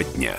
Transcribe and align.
Тема 0.00 0.04
дня. 0.14 0.36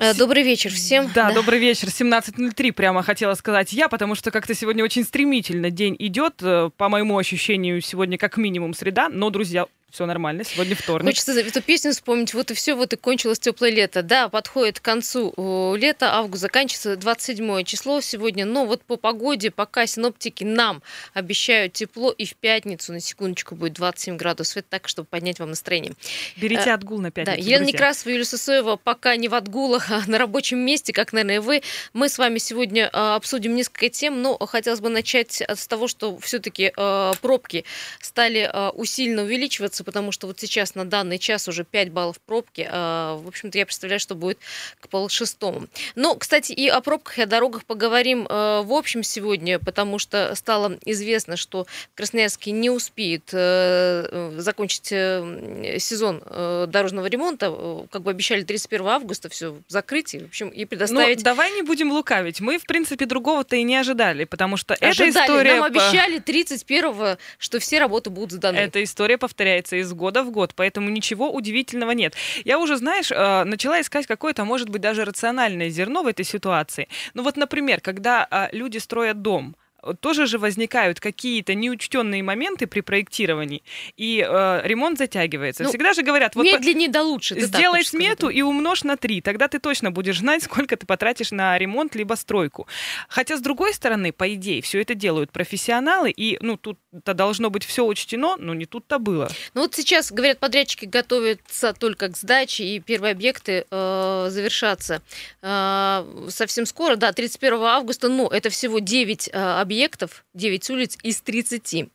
Э, 0.00 0.14
добрый 0.14 0.42
вечер 0.42 0.70
всем. 0.70 1.10
Да, 1.14 1.28
да, 1.28 1.34
добрый 1.34 1.58
вечер. 1.58 1.88
17.03 1.88 2.72
прямо 2.72 3.02
хотела 3.02 3.34
сказать 3.34 3.72
я, 3.72 3.88
потому 3.88 4.14
что 4.14 4.30
как-то 4.30 4.54
сегодня 4.54 4.84
очень 4.84 5.04
стремительно 5.04 5.70
день 5.70 5.96
идет. 5.98 6.34
Э, 6.42 6.70
по 6.76 6.88
моему 6.88 7.18
ощущению, 7.18 7.80
сегодня 7.80 8.18
как 8.18 8.36
минимум 8.36 8.74
среда. 8.74 9.08
Но, 9.08 9.30
друзья, 9.30 9.66
все 9.90 10.04
нормально, 10.04 10.44
сегодня 10.44 10.76
вторник. 10.76 11.08
Хочется 11.08 11.32
эту 11.32 11.62
песню 11.62 11.92
вспомнить. 11.92 12.34
Вот 12.34 12.50
и 12.50 12.54
все, 12.54 12.74
вот 12.74 12.92
и 12.92 12.96
кончилось 12.96 13.38
теплое 13.38 13.70
лето. 13.70 14.02
Да, 14.02 14.28
подходит 14.28 14.80
к 14.80 14.82
концу 14.82 15.74
лета, 15.76 16.14
август 16.14 16.42
заканчивается 16.42 16.96
27 16.96 17.64
число 17.64 18.02
сегодня. 18.02 18.44
Но 18.44 18.66
вот 18.66 18.82
по 18.82 18.96
погоде 18.96 19.50
пока 19.50 19.86
синоптики 19.86 20.44
нам 20.44 20.82
обещают 21.14 21.72
тепло, 21.72 22.10
и 22.10 22.26
в 22.26 22.34
пятницу 22.34 22.92
на 22.92 23.00
секундочку 23.00 23.54
будет 23.54 23.72
27 23.74 24.18
градусов. 24.18 24.58
Это 24.58 24.68
так, 24.68 24.88
чтобы 24.88 25.08
поднять 25.08 25.38
вам 25.38 25.50
настроение. 25.50 25.94
Берите 26.36 26.68
э, 26.68 26.74
отгул 26.74 26.98
на 26.98 27.10
пятницу, 27.10 27.36
Да, 27.36 27.42
Елена 27.42 27.64
друзья. 27.64 27.78
Некрасова, 27.78 28.10
Юлия 28.12 28.24
Сосоева 28.26 28.76
пока 28.76 29.16
не 29.16 29.28
в 29.28 29.34
отгулах, 29.34 29.90
а 29.90 30.02
на 30.06 30.18
рабочем 30.18 30.58
месте, 30.58 30.92
как, 30.92 31.14
наверное, 31.14 31.40
вы. 31.40 31.62
Мы 31.94 32.10
с 32.10 32.18
вами 32.18 32.36
сегодня 32.36 32.90
э, 32.92 33.14
обсудим 33.14 33.54
несколько 33.54 33.88
тем, 33.88 34.20
но 34.20 34.36
хотелось 34.36 34.80
бы 34.80 34.90
начать 34.90 35.40
с 35.40 35.66
того, 35.66 35.88
что 35.88 36.18
все-таки 36.18 36.72
э, 36.76 37.12
пробки 37.22 37.64
стали 38.00 38.50
усиленно 38.74 39.22
увеличиваться 39.22 39.77
двигаться, 39.78 39.84
потому 39.84 40.12
что 40.12 40.26
вот 40.26 40.40
сейчас 40.40 40.74
на 40.74 40.84
данный 40.84 41.18
час 41.18 41.48
уже 41.48 41.64
5 41.64 41.90
баллов 41.90 42.16
пробки. 42.26 42.66
А, 42.70 43.16
в 43.16 43.28
общем-то, 43.28 43.58
я 43.58 43.66
представляю, 43.66 44.00
что 44.00 44.14
будет 44.14 44.38
к 44.80 44.88
полшестому. 44.88 45.66
Но, 45.94 46.14
кстати, 46.14 46.52
и 46.52 46.68
о 46.68 46.80
пробках 46.80 47.18
и 47.18 47.22
о 47.22 47.26
дорогах 47.26 47.64
поговорим 47.64 48.26
э, 48.28 48.62
в 48.64 48.72
общем 48.72 49.02
сегодня, 49.02 49.58
потому 49.58 49.98
что 49.98 50.34
стало 50.34 50.78
известно, 50.84 51.36
что 51.36 51.66
Красноярский 51.94 52.52
не 52.52 52.70
успеет 52.70 53.30
э, 53.32 54.32
закончить 54.38 54.92
э, 54.92 55.78
сезон 55.78 56.22
дорожного 56.28 57.06
ремонта. 57.06 57.86
Как 57.90 58.02
бы 58.02 58.10
обещали 58.10 58.42
31 58.42 58.86
августа 58.86 59.28
все 59.28 59.56
закрыть 59.68 60.14
и, 60.14 60.18
в 60.18 60.24
общем, 60.24 60.48
и 60.48 60.64
предоставить... 60.64 61.18
Ну, 61.18 61.24
давай 61.24 61.52
не 61.52 61.62
будем 61.62 61.92
лукавить. 61.92 62.40
Мы, 62.40 62.58
в 62.58 62.64
принципе, 62.64 63.06
другого-то 63.06 63.56
и 63.56 63.62
не 63.62 63.76
ожидали, 63.76 64.24
потому 64.24 64.56
что 64.56 64.74
ожидали. 64.74 65.10
эта 65.10 65.20
история... 65.20 65.54
Нам 65.54 65.64
обещали 65.64 66.18
31 66.18 67.18
что 67.38 67.58
все 67.58 67.78
работы 67.78 68.10
будут 68.10 68.32
сданы. 68.32 68.56
Эта 68.56 68.82
история 68.82 69.18
повторяется 69.18 69.67
меняется 69.68 69.76
из 69.76 69.92
года 69.92 70.22
в 70.22 70.30
год, 70.30 70.52
поэтому 70.54 70.90
ничего 70.90 71.30
удивительного 71.32 71.92
нет. 71.92 72.14
Я 72.44 72.58
уже, 72.58 72.76
знаешь, 72.76 73.10
э, 73.12 73.44
начала 73.44 73.80
искать 73.80 74.06
какое-то, 74.06 74.44
может 74.44 74.68
быть, 74.68 74.80
даже 74.80 75.04
рациональное 75.04 75.70
зерно 75.70 76.02
в 76.02 76.06
этой 76.06 76.24
ситуации. 76.24 76.88
Ну 77.14 77.22
вот, 77.22 77.36
например, 77.36 77.80
когда 77.80 78.26
а, 78.30 78.48
люди 78.52 78.78
строят 78.78 79.22
дом, 79.22 79.56
тоже 80.00 80.26
же 80.26 80.38
возникают 80.38 81.00
какие-то 81.00 81.54
неучтенные 81.54 82.22
моменты 82.22 82.66
при 82.66 82.80
проектировании, 82.80 83.62
и 83.96 84.24
э, 84.26 84.60
ремонт 84.64 84.98
затягивается. 84.98 85.62
Ну, 85.62 85.68
Всегда 85.68 85.92
же 85.92 86.02
говорят, 86.02 86.34
вот 86.34 86.44
медленнее 86.44 86.88
да 86.88 87.02
лучше. 87.02 87.40
Сделай 87.40 87.84
смету 87.84 88.28
и 88.28 88.42
умножь 88.42 88.84
на 88.84 88.96
3, 88.96 89.20
тогда 89.20 89.48
ты 89.48 89.58
точно 89.58 89.90
будешь 89.90 90.18
знать, 90.18 90.42
сколько 90.44 90.76
ты 90.76 90.86
потратишь 90.86 91.30
на 91.30 91.56
ремонт 91.58 91.94
либо 91.94 92.14
стройку. 92.14 92.66
Хотя, 93.08 93.36
с 93.36 93.40
другой 93.40 93.74
стороны, 93.74 94.12
по 94.12 94.32
идее, 94.34 94.62
все 94.62 94.80
это 94.80 94.94
делают 94.94 95.30
профессионалы, 95.30 96.10
и 96.10 96.38
ну 96.40 96.56
тут-то 96.56 97.14
должно 97.14 97.50
быть 97.50 97.64
все 97.64 97.84
учтено, 97.84 98.36
но 98.36 98.54
не 98.54 98.66
тут-то 98.66 98.98
было. 98.98 99.28
Ну 99.54 99.62
вот 99.62 99.74
сейчас, 99.74 100.12
говорят, 100.12 100.38
подрядчики 100.38 100.84
готовятся 100.84 101.72
только 101.72 102.08
к 102.08 102.16
сдаче, 102.16 102.64
и 102.64 102.80
первые 102.80 103.12
объекты 103.12 103.64
э, 103.70 104.26
завершатся 104.30 105.02
э, 105.42 106.28
совсем 106.28 106.66
скоро, 106.66 106.96
да, 106.96 107.12
31 107.12 107.62
августа, 107.62 108.08
но 108.08 108.28
это 108.28 108.50
всего 108.50 108.78
9 108.78 109.30
э, 109.32 109.38
объектов, 109.38 109.67
объектов, 109.68 110.24
9 110.32 110.70
улиц 110.70 110.96
из 111.02 111.20
30. 111.20 111.90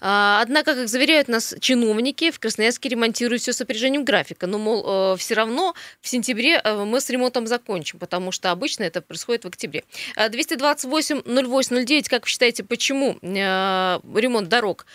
А, 0.00 0.40
однако, 0.42 0.74
как 0.74 0.88
заверяют 0.88 1.28
нас 1.28 1.54
чиновники, 1.60 2.30
в 2.30 2.40
Красноярске 2.40 2.88
ремонтируют 2.88 3.42
все 3.42 3.52
с 3.52 3.60
опережением 3.60 4.04
графика. 4.04 4.46
Но, 4.46 4.58
мол, 4.58 5.12
э, 5.12 5.16
все 5.18 5.34
равно 5.34 5.74
в 6.00 6.08
сентябре 6.08 6.58
э, 6.64 6.84
мы 6.84 7.00
с 7.00 7.10
ремонтом 7.10 7.46
закончим, 7.46 7.98
потому 7.98 8.32
что 8.32 8.50
обычно 8.50 8.84
это 8.84 9.02
происходит 9.02 9.44
в 9.44 9.48
октябре. 9.48 9.84
228 10.16 11.22
08 11.26 11.84
09, 11.84 12.08
как 12.08 12.22
вы 12.22 12.28
считаете, 12.28 12.64
почему 12.64 13.18
э, 13.20 14.00
ремонт 14.14 14.48
дорог 14.48 14.86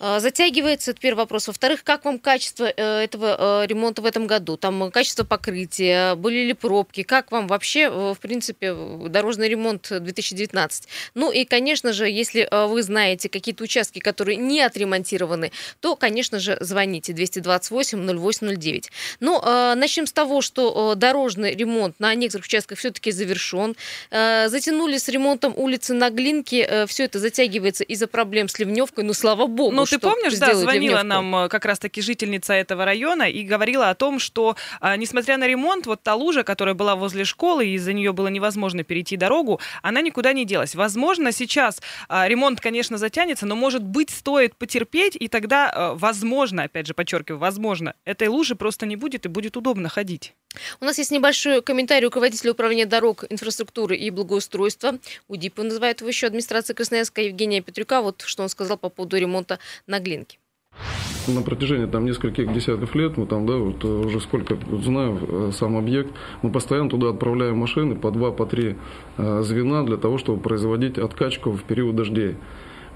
затягивается, 0.00 0.92
это 0.92 1.00
первый 1.00 1.18
вопрос. 1.18 1.48
Во-вторых, 1.48 1.82
как 1.82 2.04
вам 2.04 2.18
качество 2.18 2.64
э, 2.64 3.00
этого 3.02 3.62
э, 3.62 3.66
ремонта 3.66 4.02
в 4.02 4.06
этом 4.06 4.26
году? 4.26 4.56
Там 4.56 4.90
качество 4.92 5.24
покрытия, 5.24 6.14
были 6.14 6.44
ли 6.46 6.52
пробки? 6.52 7.02
Как 7.02 7.32
вам 7.32 7.48
вообще, 7.48 7.80
э, 7.82 8.14
в 8.14 8.18
принципе, 8.20 8.74
дорожный 9.08 9.48
ремонт 9.48 9.88
2019? 9.90 10.88
Ну 11.14 11.32
и, 11.32 11.44
конечно 11.44 11.92
же, 11.92 12.08
если 12.08 12.48
вы 12.68 12.82
знаете 12.82 13.28
какие-то 13.28 13.64
участки, 13.64 13.98
которые 13.98 14.36
не 14.36 14.60
отремонтированы, 14.60 15.52
то, 15.80 15.96
конечно 15.96 16.38
же, 16.38 16.56
звоните 16.60 17.12
228 17.12 17.98
0809. 17.98 18.90
Ну, 19.20 19.40
начнем 19.74 20.06
с 20.06 20.12
того, 20.12 20.40
что 20.40 20.94
дорожный 20.94 21.54
ремонт 21.54 21.98
на 21.98 22.14
некоторых 22.14 22.46
участках 22.46 22.78
все-таки 22.78 23.10
завершен. 23.10 23.74
Затянули 24.10 24.98
с 24.98 25.08
ремонтом 25.08 25.52
улицы 25.56 25.94
на 25.94 26.10
Глинке. 26.10 26.86
Все 26.86 27.04
это 27.04 27.18
затягивается 27.18 27.84
из-за 27.84 28.06
проблем 28.06 28.48
с 28.48 28.58
ливневкой, 28.58 29.04
ну, 29.04 29.12
слава 29.12 29.46
богу. 29.46 29.74
Ну, 29.74 29.86
ты 29.88 29.98
помнишь, 29.98 30.38
да, 30.38 30.54
звонила 30.54 31.02
нам 31.02 31.34
э, 31.36 31.48
как 31.48 31.64
раз-таки 31.64 32.00
жительница 32.00 32.52
этого 32.54 32.84
района 32.84 33.24
и 33.24 33.42
говорила 33.42 33.90
о 33.90 33.94
том, 33.94 34.18
что, 34.18 34.56
а, 34.80 34.96
несмотря 34.96 35.36
на 35.36 35.46
ремонт, 35.46 35.86
вот 35.86 36.02
та 36.02 36.14
лужа, 36.14 36.42
которая 36.42 36.74
была 36.74 36.96
возле 36.96 37.24
школы, 37.24 37.66
и 37.66 37.74
из-за 37.74 37.92
нее 37.92 38.12
было 38.12 38.28
невозможно 38.28 38.84
перейти 38.84 39.16
дорогу, 39.16 39.60
она 39.82 40.00
никуда 40.00 40.32
не 40.32 40.44
делась. 40.44 40.74
Возможно, 40.74 41.32
сейчас 41.32 41.80
а, 42.08 42.28
ремонт, 42.28 42.60
конечно, 42.60 42.98
затянется, 42.98 43.46
но, 43.46 43.56
может 43.56 43.82
быть, 43.82 44.10
стоит 44.10 44.56
потерпеть, 44.56 45.16
и 45.18 45.28
тогда, 45.28 45.70
а, 45.70 45.94
возможно, 45.94 46.64
опять 46.64 46.86
же, 46.86 46.94
подчеркиваю, 46.94 47.38
возможно, 47.38 47.94
этой 48.04 48.28
лужи 48.28 48.54
просто 48.54 48.86
не 48.86 48.96
будет, 48.96 49.26
и 49.26 49.28
будет 49.28 49.56
удобно 49.56 49.88
ходить. 49.88 50.34
У 50.80 50.84
нас 50.84 50.98
есть 50.98 51.10
небольшой 51.10 51.62
комментарий 51.62 52.06
руководителя 52.06 52.52
управления 52.52 52.86
дорог, 52.86 53.24
инфраструктуры 53.28 53.96
и 53.96 54.10
благоустройства. 54.10 54.98
УДИП 55.28 55.58
называет 55.58 56.00
его 56.00 56.08
еще 56.08 56.26
администрация 56.26 56.74
Красноярска 56.74 57.20
Евгения 57.20 57.60
Петрюка. 57.60 58.00
Вот 58.00 58.22
что 58.22 58.42
он 58.42 58.48
сказал 58.48 58.78
по 58.78 58.88
поводу 58.88 59.16
ремонта 59.16 59.58
на 59.86 60.00
Глинке. 60.00 60.38
На 61.34 61.42
протяжении 61.42 61.86
там 61.86 62.06
нескольких 62.06 62.52
десятков 62.54 62.94
лет, 62.94 63.18
мы 63.18 63.26
там, 63.26 63.46
да, 63.46 63.56
вот 63.56 63.84
э, 63.84 63.88
уже 63.88 64.18
сколько 64.20 64.56
знаю 64.82 65.18
э, 65.20 65.50
сам 65.52 65.76
объект, 65.76 66.10
мы 66.40 66.50
постоянно 66.50 66.88
туда 66.88 67.10
отправляем 67.10 67.58
машины 67.58 67.96
по 67.96 68.10
два, 68.10 68.32
по 68.32 68.46
три 68.46 68.76
э, 69.18 69.42
звена 69.42 69.82
для 69.82 69.98
того, 69.98 70.16
чтобы 70.16 70.40
производить 70.40 70.96
откачку 70.96 71.52
в 71.52 71.62
период 71.64 71.96
дождей. 71.96 72.36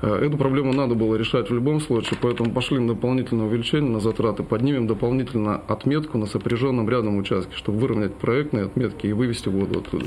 Эту 0.00 0.37
проблему 0.37 0.72
надо 0.72 0.97
было 0.97 1.15
решать 1.15 1.48
в 1.48 1.54
любом 1.54 1.81
случае, 1.81 2.19
поэтому 2.20 2.50
пошли 2.50 2.81
на 2.81 2.88
дополнительное 2.88 3.47
увеличение 3.47 3.88
на 3.88 4.00
затраты, 4.00 4.43
поднимем 4.43 4.88
дополнительно 4.88 5.56
отметку 5.69 6.19
на 6.19 6.26
сопряженном 6.26 6.88
рядом 6.91 7.19
участке, 7.19 7.54
чтобы 7.54 7.78
выровнять 7.78 8.14
проектные 8.14 8.64
отметки 8.64 9.06
и 9.06 9.12
вывести 9.12 9.49
воду 9.49 9.78
оттуда. 9.78 10.06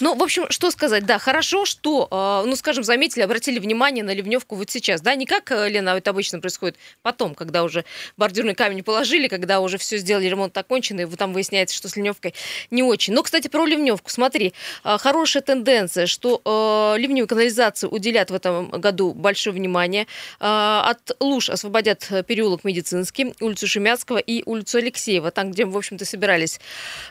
Ну, 0.00 0.14
в 0.14 0.22
общем, 0.22 0.46
что 0.50 0.70
сказать, 0.70 1.06
да, 1.06 1.18
хорошо, 1.18 1.64
что, 1.64 2.08
э, 2.10 2.48
ну, 2.48 2.56
скажем, 2.56 2.84
заметили, 2.84 3.22
обратили 3.22 3.58
внимание 3.58 4.04
на 4.04 4.14
ливневку 4.14 4.54
вот 4.56 4.70
сейчас, 4.70 5.00
да, 5.00 5.14
не 5.14 5.26
как, 5.26 5.50
э, 5.50 5.68
Лена, 5.68 5.90
это 5.90 6.10
обычно 6.10 6.40
происходит 6.40 6.76
потом, 7.02 7.34
когда 7.34 7.64
уже 7.64 7.84
бордюрный 8.16 8.54
камень 8.54 8.82
положили, 8.82 9.28
когда 9.28 9.60
уже 9.60 9.78
все 9.78 9.98
сделали, 9.98 10.26
ремонт 10.26 10.56
окончен, 10.56 11.00
и 11.00 11.16
там 11.16 11.32
выясняется, 11.32 11.76
что 11.76 11.88
с 11.88 11.96
ливневкой 11.96 12.34
не 12.70 12.82
очень. 12.82 13.14
Но, 13.14 13.22
кстати, 13.22 13.48
про 13.48 13.64
ливневку, 13.64 14.10
смотри, 14.10 14.52
э, 14.84 14.98
хорошая 14.98 15.42
тенденция, 15.42 16.06
что 16.06 16.94
ливневую 16.96 17.28
канализацию 17.28 17.90
уделят 17.90 18.30
в 18.30 18.34
этом 18.34 18.70
году 18.70 19.12
большое 19.12 19.54
внимание. 19.54 20.06
От 20.38 21.16
луж 21.20 21.50
освободят 21.50 22.08
переулок 22.26 22.64
Медицинский, 22.64 23.34
улицу 23.40 23.66
Шемяцкого 23.66 24.18
и 24.18 24.42
улицу 24.46 24.78
Алексеева, 24.78 25.30
там, 25.30 25.50
где, 25.50 25.64
в 25.64 25.76
общем-то, 25.76 26.04
собирались 26.04 26.60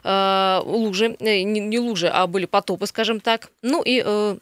лужи, 0.03 1.15
не, 1.19 1.79
лужи, 1.79 2.07
а 2.07 2.27
были 2.27 2.45
потопы, 2.65 2.87
скажем 2.87 3.19
так. 3.19 3.51
Ну 3.61 3.83
и 3.83 4.01
э, 4.03 4.37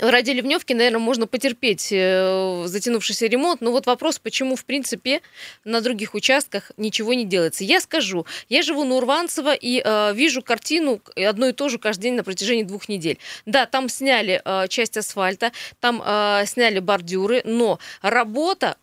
Ради 0.00 0.32
ливневки, 0.32 0.72
наверное, 0.72 0.98
можно 0.98 1.28
потерпеть 1.28 1.88
э, 1.92 2.64
затянувшийся 2.66 3.26
ремонт, 3.26 3.60
но 3.60 3.70
вот 3.70 3.86
вопрос, 3.86 4.18
почему, 4.18 4.56
в 4.56 4.64
принципе, 4.64 5.20
на 5.64 5.80
других 5.80 6.14
участках 6.14 6.72
ничего 6.76 7.14
не 7.14 7.24
делается. 7.24 7.62
Я 7.62 7.80
скажу, 7.80 8.26
я 8.48 8.62
живу 8.62 8.82
на 8.82 8.96
Урванцево 8.96 9.54
и 9.54 9.80
э, 9.84 10.12
вижу 10.14 10.42
картину 10.42 11.00
одно 11.14 11.46
и 11.46 11.52
то 11.52 11.68
же 11.68 11.78
каждый 11.78 12.02
день 12.02 12.14
на 12.14 12.24
протяжении 12.24 12.64
двух 12.64 12.88
недель. 12.88 13.18
Да, 13.46 13.66
там 13.66 13.88
сняли 13.88 14.42
э, 14.44 14.66
часть 14.68 14.96
асфальта, 14.96 15.52
там 15.78 16.02
э, 16.04 16.42
сняли 16.46 16.80
бордюры, 16.80 17.42
но 17.44 17.78
работа 18.02 18.76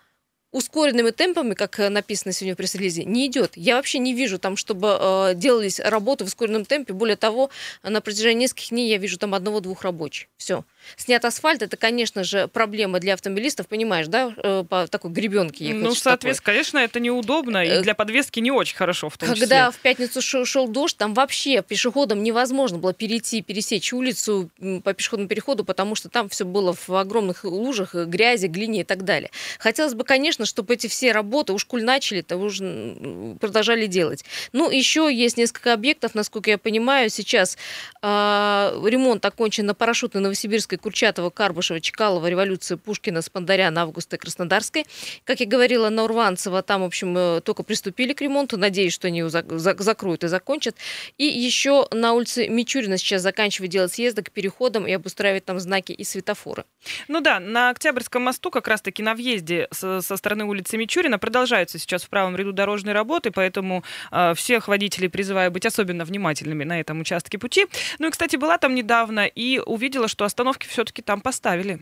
ускоренными 0.51 1.11
темпами, 1.11 1.53
как 1.53 1.79
э, 1.79 1.89
написано 1.89 2.33
сегодня 2.33 2.55
в 2.55 2.57
пресс-релизе, 2.57 3.05
не 3.05 3.27
идет. 3.27 3.53
Я 3.55 3.75
вообще 3.75 3.99
не 3.99 4.13
вижу 4.13 4.37
там, 4.39 4.57
чтобы 4.57 4.97
э, 4.99 5.33
делались 5.35 5.79
работы 5.79 6.23
в 6.23 6.27
ускоренном 6.27 6.65
темпе. 6.65 6.93
Более 6.93 7.15
того, 7.15 7.49
на 7.83 8.01
протяжении 8.01 8.43
нескольких 8.43 8.69
дней 8.69 8.89
я 8.89 8.97
вижу 8.97 9.17
там 9.17 9.33
одного-двух 9.33 9.83
рабочих. 9.83 10.27
Все. 10.37 10.63
Снят 10.97 11.23
асфальт, 11.23 11.61
это, 11.61 11.77
конечно 11.77 12.23
же, 12.23 12.47
проблема 12.47 12.99
для 12.99 13.13
автомобилистов, 13.13 13.67
понимаешь, 13.67 14.07
да, 14.07 14.33
э, 14.37 14.63
по 14.67 14.87
такой 14.87 15.11
гребенке 15.11 15.65
ехать. 15.65 15.81
Ну, 15.81 15.95
соответственно, 15.95 16.45
конечно, 16.45 16.77
это 16.77 16.99
неудобно, 16.99 17.63
и 17.63 17.69
э, 17.69 17.81
для 17.81 17.95
подвески 17.95 18.39
не 18.39 18.51
очень 18.51 18.75
хорошо 18.75 19.09
в 19.09 19.17
том 19.17 19.29
Когда 19.29 19.45
числе. 19.45 19.71
В 19.71 19.81
пятницу 19.81 20.21
шел, 20.21 20.67
дождь, 20.67 20.97
там 20.97 21.13
вообще 21.13 21.61
пешеходам 21.61 22.23
невозможно 22.23 22.77
было 22.77 22.93
перейти, 22.93 23.41
пересечь 23.41 23.93
улицу 23.93 24.49
по 24.83 24.93
пешеходному 24.93 25.27
переходу, 25.29 25.63
потому 25.63 25.95
что 25.95 26.09
там 26.09 26.29
все 26.29 26.45
было 26.45 26.73
в 26.73 26.89
огромных 26.89 27.43
лужах, 27.43 27.93
грязи, 27.93 28.47
глине 28.47 28.81
и 28.81 28.83
так 28.83 29.03
далее. 29.03 29.31
Хотелось 29.59 29.93
бы, 29.93 30.03
конечно, 30.03 30.45
чтобы 30.45 30.73
эти 30.73 30.87
все 30.87 31.11
работы, 31.11 31.53
уж 31.53 31.65
куль 31.65 31.83
начали, 31.83 32.21
то 32.21 32.37
уже 32.37 33.37
продолжали 33.39 33.87
делать. 33.87 34.25
Ну, 34.51 34.69
еще 34.69 35.09
есть 35.11 35.37
несколько 35.37 35.73
объектов, 35.73 36.15
насколько 36.15 36.49
я 36.49 36.57
понимаю, 36.57 37.09
сейчас 37.09 37.57
э, 38.01 38.07
ремонт 38.07 39.25
окончен 39.25 39.65
на 39.65 39.73
парашютной 39.73 40.21
Новосибирской, 40.21 40.70
Курчатова, 40.77 41.29
Карбышева, 41.29 41.81
Чекалова, 41.81 42.27
Революции, 42.27 42.75
Пушкина, 42.75 43.21
Спандаряна, 43.21 43.81
Августа 43.83 44.15
и 44.15 44.19
Краснодарской. 44.19 44.85
Как 45.23 45.39
я 45.39 45.45
говорила, 45.45 45.89
на 45.89 46.03
Урванцево 46.03 46.61
там, 46.61 46.81
в 46.81 46.85
общем, 46.85 47.17
э, 47.17 47.41
только 47.41 47.63
приступили 47.63 48.13
к 48.13 48.21
ремонту. 48.21 48.57
Надеюсь, 48.57 48.93
что 48.93 49.07
они 49.07 49.19
его 49.19 49.29
закроют 49.29 50.23
и 50.23 50.27
закончат. 50.27 50.75
И 51.17 51.25
еще 51.25 51.87
на 51.91 52.13
улице 52.13 52.47
Мичурина 52.47 52.97
сейчас 52.97 53.21
заканчивают 53.21 53.71
делать 53.71 53.93
съезды 53.93 54.23
к 54.23 54.31
переходам 54.31 54.87
и 54.87 54.91
обустраивать 54.91 55.45
там 55.45 55.59
знаки 55.59 55.91
и 55.91 56.03
светофоры. 56.03 56.65
Ну 57.07 57.21
да, 57.21 57.39
на 57.39 57.69
Октябрьском 57.69 58.23
мосту 58.23 58.51
как 58.51 58.67
раз-таки 58.67 59.03
на 59.03 59.13
въезде 59.13 59.67
со, 59.71 60.01
стороны 60.01 60.45
улицы 60.45 60.77
Мичурина 60.77 61.19
продолжаются 61.19 61.79
сейчас 61.79 62.03
в 62.03 62.09
правом 62.09 62.35
ряду 62.35 62.53
дорожные 62.53 62.93
работы, 62.93 63.31
поэтому 63.31 63.83
э, 64.11 64.33
всех 64.35 64.67
водителей 64.67 65.09
призываю 65.09 65.51
быть 65.51 65.65
особенно 65.65 66.05
внимательными 66.05 66.63
на 66.63 66.79
этом 66.79 66.99
участке 67.01 67.37
пути. 67.37 67.67
Ну 67.99 68.07
и, 68.07 68.11
кстати, 68.11 68.35
была 68.35 68.57
там 68.57 68.75
недавно 68.75 69.25
и 69.25 69.59
увидела, 69.59 70.07
что 70.07 70.25
остановки 70.61 70.67
все-таки 70.67 71.01
там 71.01 71.21
поставили. 71.21 71.79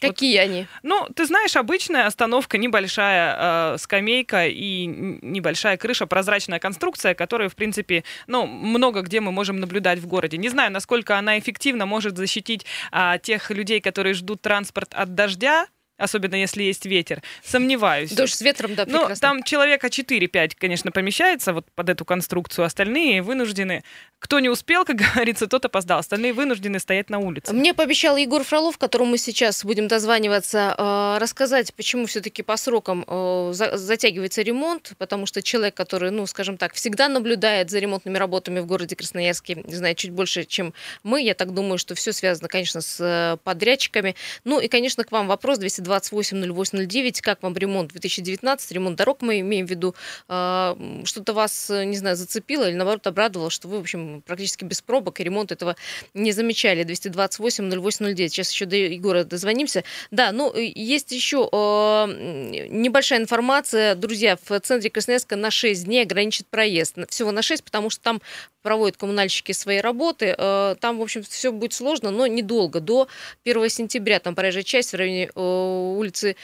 Какие 0.00 0.38
вот. 0.38 0.44
они? 0.44 0.66
Ну, 0.82 1.08
ты 1.14 1.24
знаешь, 1.24 1.56
обычная 1.56 2.06
остановка, 2.06 2.58
небольшая 2.58 3.36
э, 3.74 3.78
скамейка 3.78 4.46
и 4.48 4.86
небольшая 5.22 5.76
крыша, 5.76 6.06
прозрачная 6.06 6.58
конструкция, 6.58 7.14
которая, 7.14 7.48
в 7.48 7.54
принципе, 7.54 8.02
ну, 8.26 8.46
много 8.46 9.02
где 9.02 9.20
мы 9.20 9.32
можем 9.32 9.60
наблюдать 9.60 10.00
в 10.00 10.06
городе. 10.06 10.36
Не 10.36 10.48
знаю, 10.48 10.72
насколько 10.72 11.16
она 11.16 11.38
эффективно 11.38 11.86
может 11.86 12.16
защитить 12.16 12.66
э, 12.92 13.18
тех 13.22 13.50
людей, 13.50 13.80
которые 13.80 14.14
ждут 14.14 14.42
транспорт 14.42 14.92
от 14.94 15.14
дождя, 15.14 15.66
особенно 15.96 16.36
если 16.36 16.62
есть 16.62 16.86
ветер. 16.86 17.22
Сомневаюсь. 17.44 18.12
Дождь 18.12 18.34
с 18.34 18.40
ветром, 18.40 18.74
да, 18.74 18.84
прекрасно. 18.84 19.08
Ну, 19.08 19.16
там 19.20 19.42
человека 19.42 19.86
4-5, 19.86 20.52
конечно, 20.58 20.90
помещается 20.90 21.52
вот 21.52 21.66
под 21.74 21.88
эту 21.88 22.04
конструкцию. 22.04 22.64
Остальные 22.64 23.22
вынуждены... 23.22 23.84
Кто 24.18 24.40
не 24.40 24.48
успел, 24.48 24.84
как 24.84 24.96
говорится, 25.14 25.46
тот 25.46 25.64
опоздал. 25.64 25.98
Остальные 25.98 26.32
вынуждены 26.32 26.78
стоять 26.80 27.10
на 27.10 27.18
улице. 27.18 27.52
Мне 27.52 27.74
пообещал 27.74 28.16
Егор 28.16 28.42
Фролов, 28.42 28.78
которому 28.78 29.12
мы 29.12 29.18
сейчас 29.18 29.64
будем 29.64 29.86
дозваниваться, 29.86 30.74
э, 30.76 31.18
рассказать, 31.20 31.74
почему 31.74 32.06
все-таки 32.06 32.42
по 32.42 32.56
срокам 32.56 33.04
э, 33.06 33.50
затягивается 33.52 34.42
ремонт, 34.42 34.92
потому 34.98 35.26
что 35.26 35.42
человек, 35.42 35.74
который, 35.74 36.10
ну, 36.10 36.26
скажем 36.26 36.56
так, 36.56 36.74
всегда 36.74 37.08
наблюдает 37.08 37.70
за 37.70 37.78
ремонтными 37.78 38.18
работами 38.18 38.60
в 38.60 38.66
городе 38.66 38.96
Красноярске, 38.96 39.62
знаю, 39.68 39.94
чуть 39.94 40.10
больше, 40.10 40.44
чем 40.44 40.74
мы. 41.02 41.22
Я 41.22 41.34
так 41.34 41.52
думаю, 41.52 41.78
что 41.78 41.94
все 41.94 42.12
связано, 42.12 42.48
конечно, 42.48 42.80
с 42.80 43.00
э, 43.00 43.36
подрядчиками. 43.44 44.16
Ну 44.44 44.58
и, 44.58 44.68
конечно, 44.68 45.04
к 45.04 45.12
вам 45.12 45.28
вопрос 45.28 45.58
220 45.58 45.83
280809. 45.84 47.20
Как 47.20 47.42
вам 47.42 47.54
ремонт 47.56 47.92
2019? 47.92 48.72
Ремонт 48.72 48.96
дорог 48.96 49.22
мы 49.22 49.40
имеем 49.40 49.66
в 49.66 49.70
виду. 49.70 49.94
А, 50.28 50.76
что-то 51.04 51.32
вас, 51.32 51.70
не 51.70 51.96
знаю, 51.96 52.16
зацепило 52.16 52.68
или, 52.68 52.76
наоборот, 52.76 53.06
обрадовало, 53.06 53.50
что 53.50 53.68
вы, 53.68 53.78
в 53.78 53.80
общем, 53.80 54.22
практически 54.26 54.64
без 54.64 54.82
пробок 54.82 55.20
и 55.20 55.24
ремонт 55.24 55.52
этого 55.52 55.76
не 56.14 56.32
замечали. 56.32 56.84
228-0809. 56.84 58.28
Сейчас 58.28 58.50
еще 58.50 58.66
до 58.66 58.76
Егора 58.76 59.24
дозвонимся. 59.24 59.84
Да, 60.10 60.32
ну, 60.32 60.52
есть 60.56 61.12
еще 61.12 61.48
а, 61.52 62.06
небольшая 62.06 63.20
информация. 63.20 63.94
Друзья, 63.94 64.36
в 64.48 64.60
центре 64.60 64.90
Красноярска 64.90 65.36
на 65.36 65.50
6 65.50 65.84
дней 65.84 66.02
ограничит 66.02 66.46
проезд. 66.48 66.96
Всего 67.08 67.32
на 67.32 67.42
6, 67.42 67.64
потому 67.64 67.90
что 67.90 68.02
там 68.02 68.22
проводят 68.62 68.96
коммунальщики 68.96 69.52
свои 69.52 69.78
работы. 69.78 70.34
А, 70.36 70.74
там, 70.76 70.98
в 70.98 71.02
общем, 71.02 71.22
все 71.22 71.52
будет 71.52 71.72
сложно, 71.72 72.10
но 72.10 72.26
недолго. 72.26 72.80
До 72.80 73.08
1 73.44 73.68
сентября 73.68 74.18
там 74.18 74.34
проезжая 74.34 74.64
часть 74.64 74.92
в 74.92 74.96
районе 74.96 75.30
улицы, 75.74 76.36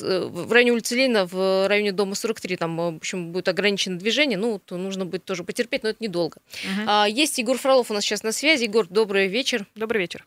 в 0.00 0.52
районе 0.52 0.72
улицы 0.72 0.96
Ленина, 0.96 1.26
в 1.26 1.68
районе 1.68 1.92
дома 1.92 2.14
43, 2.14 2.56
там, 2.56 2.76
в 2.76 2.96
общем, 2.96 3.32
будет 3.32 3.48
ограничено 3.48 3.98
движение, 3.98 4.38
ну, 4.38 4.58
то 4.58 4.76
нужно 4.76 5.06
будет 5.06 5.24
тоже 5.24 5.44
потерпеть, 5.44 5.82
но 5.82 5.90
это 5.90 6.02
недолго. 6.02 6.38
Угу. 6.64 6.84
А, 6.86 7.06
есть 7.08 7.38
Егор 7.38 7.58
Фролов 7.58 7.90
у 7.90 7.94
нас 7.94 8.04
сейчас 8.04 8.22
на 8.22 8.32
связи. 8.32 8.64
Егор, 8.64 8.86
добрый 8.88 9.28
вечер. 9.28 9.66
Добрый 9.74 10.00
вечер. 10.00 10.26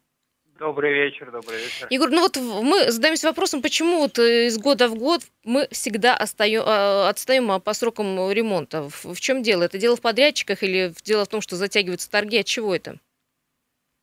Добрый 0.60 0.92
вечер, 0.92 1.32
добрый 1.32 1.58
вечер. 1.58 1.88
Егор, 1.90 2.10
ну 2.10 2.22
вот 2.22 2.36
мы 2.36 2.92
задаемся 2.92 3.28
вопросом, 3.28 3.62
почему 3.62 4.00
вот 4.00 4.20
э, 4.20 4.48
из 4.48 4.58
года 4.58 4.90
в 4.90 4.96
год 4.96 5.22
мы 5.46 5.70
всегда 5.72 6.18
остаем, 6.18 6.64
а, 6.66 7.08
отстаем 7.08 7.62
по 7.62 7.74
срокам 7.74 8.30
ремонта. 8.30 8.90
В, 8.90 9.14
в 9.14 9.22
чем 9.22 9.42
дело? 9.42 9.64
Это 9.64 9.78
дело 9.78 9.96
в 9.96 10.02
подрядчиках 10.02 10.62
или 10.62 10.92
дело 11.02 11.24
в 11.24 11.30
том, 11.30 11.40
что 11.40 11.56
затягиваются 11.56 12.12
торги? 12.12 12.40
От 12.40 12.46
чего 12.46 12.76
это? 12.76 12.98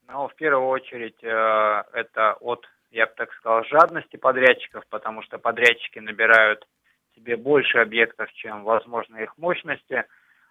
Ну, 0.08 0.28
в 0.28 0.34
первую 0.36 0.68
очередь, 0.68 1.22
э, 1.22 1.82
это 1.92 2.34
от 2.40 2.64
я 2.96 3.06
бы 3.06 3.12
так 3.14 3.32
сказал, 3.34 3.62
жадности 3.64 4.16
подрядчиков, 4.16 4.84
потому 4.88 5.22
что 5.22 5.38
подрядчики 5.38 5.98
набирают 5.98 6.66
себе 7.14 7.36
больше 7.36 7.78
объектов, 7.78 8.32
чем 8.32 8.64
возможно 8.64 9.18
их 9.18 9.36
мощности. 9.36 10.04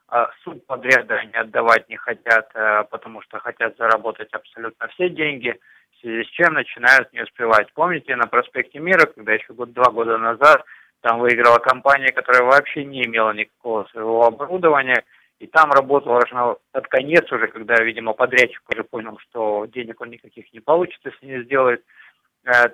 А 0.07 0.29
субподряды 0.43 1.15
они 1.15 1.33
отдавать 1.33 1.89
не 1.89 1.97
хотят, 1.97 2.51
э, 2.53 2.83
потому 2.91 3.23
что 3.23 3.39
хотят 3.39 3.75
заработать 3.77 4.31
абсолютно 4.33 4.87
все 4.89 5.09
деньги, 5.09 5.59
в 5.93 5.99
связи 6.01 6.23
с 6.23 6.27
чем 6.27 6.53
начинают 6.53 7.11
не 7.11 7.23
успевать. 7.23 7.73
Помните, 7.73 8.15
на 8.15 8.27
проспекте 8.27 8.77
Мира, 8.77 9.07
когда 9.07 9.33
еще 9.33 9.53
год, 9.53 9.73
два 9.73 9.91
года 9.91 10.19
назад 10.19 10.63
там 11.01 11.17
выиграла 11.19 11.57
компания, 11.57 12.11
которая 12.11 12.43
вообще 12.43 12.85
не 12.85 13.03
имела 13.03 13.31
никакого 13.31 13.85
своего 13.85 14.25
оборудования, 14.25 15.03
и 15.39 15.47
там 15.47 15.71
работала 15.71 16.19
аж 16.19 16.57
под 16.71 16.87
конец 16.87 17.31
уже, 17.31 17.47
когда, 17.47 17.83
видимо, 17.83 18.13
подрядчик 18.13 18.61
уже 18.71 18.83
понял, 18.83 19.17
что 19.17 19.65
денег 19.65 19.99
он 19.99 20.11
никаких 20.11 20.53
не 20.53 20.59
получит, 20.59 20.99
если 21.03 21.25
не 21.25 21.43
сделает– 21.43 21.83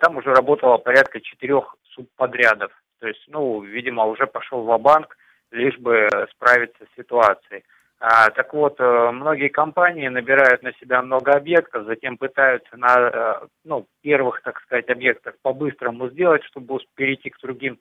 там 0.01 0.18
уже 0.18 0.33
работало 0.33 0.77
порядка 0.77 1.21
четырех 1.21 1.75
субподрядов. 1.94 2.71
То 3.00 3.07
есть, 3.07 3.23
ну, 3.27 3.62
видимо, 3.62 4.06
уже 4.06 4.27
пошел 4.27 4.63
в 4.63 4.77
банк 4.79 5.18
лишь 5.51 5.77
бы 5.77 6.07
справиться 6.31 6.85
с 6.85 6.95
ситуацией. 6.95 7.63
А, 8.00 8.29
так 8.31 8.53
вот, 8.53 8.79
э, 8.79 9.12
многие 9.12 9.50
компании 9.50 10.07
набирают 10.07 10.63
на 10.63 10.73
себя 10.73 11.01
много 11.03 11.33
объектов, 11.33 11.85
затем 11.85 12.18
пытаются 12.18 12.75
на 12.75 12.95
э, 12.97 13.47
ну, 13.63 13.85
первых, 14.01 14.41
так 14.41 14.59
сказать, 14.62 14.89
объектах 14.89 15.35
по-быстрому 15.44 16.09
сделать, 16.09 16.44
чтобы 16.45 16.79
перейти 16.95 17.29
к 17.29 17.39
другим. 17.41 17.79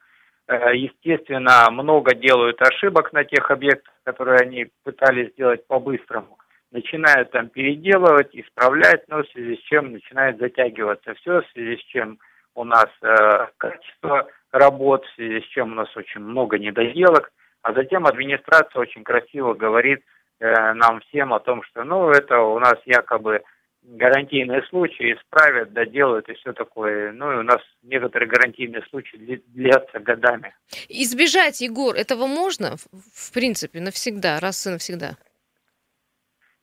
Естественно, 0.48 1.70
много 1.70 2.12
делают 2.12 2.60
ошибок 2.60 3.12
на 3.12 3.22
тех 3.22 3.52
объектах, 3.52 3.94
которые 4.02 4.40
они 4.40 4.66
пытались 4.82 5.30
сделать 5.32 5.64
по-быстрому 5.68 6.39
начинают 6.70 7.30
там 7.30 7.48
переделывать, 7.48 8.30
исправлять, 8.32 9.08
но 9.08 9.22
в 9.22 9.28
связи 9.30 9.56
с 9.56 9.60
чем 9.60 9.92
начинает 9.92 10.38
затягиваться 10.38 11.14
все, 11.14 11.42
в 11.42 11.46
связи 11.52 11.76
с 11.76 11.84
чем 11.86 12.18
у 12.54 12.64
нас 12.64 12.88
э, 13.02 13.46
качество 13.56 14.28
работ, 14.52 15.04
в 15.04 15.14
связи 15.14 15.40
с 15.40 15.48
чем 15.48 15.72
у 15.72 15.74
нас 15.74 15.88
очень 15.96 16.20
много 16.20 16.58
недоделок, 16.58 17.32
а 17.62 17.72
затем 17.72 18.06
администрация 18.06 18.80
очень 18.80 19.04
красиво 19.04 19.54
говорит 19.54 20.02
э, 20.40 20.72
нам 20.74 21.00
всем 21.00 21.32
о 21.34 21.40
том, 21.40 21.62
что 21.64 21.84
ну 21.84 22.10
это 22.10 22.40
у 22.40 22.58
нас 22.58 22.76
якобы 22.84 23.42
гарантийные 23.82 24.62
случаи, 24.68 25.14
исправят, 25.14 25.72
доделают 25.72 26.28
и 26.28 26.34
все 26.34 26.52
такое. 26.52 27.12
Ну 27.12 27.32
и 27.32 27.36
у 27.36 27.42
нас 27.42 27.60
некоторые 27.82 28.28
гарантийные 28.28 28.82
случаи 28.90 29.42
длятся 29.46 29.98
годами. 30.00 30.54
Избежать, 30.88 31.60
Егор, 31.60 31.94
этого 31.94 32.26
можно, 32.26 32.76
в 32.92 33.32
принципе, 33.32 33.80
навсегда, 33.80 34.38
раз 34.40 34.66
и 34.66 34.70
навсегда? 34.70 35.16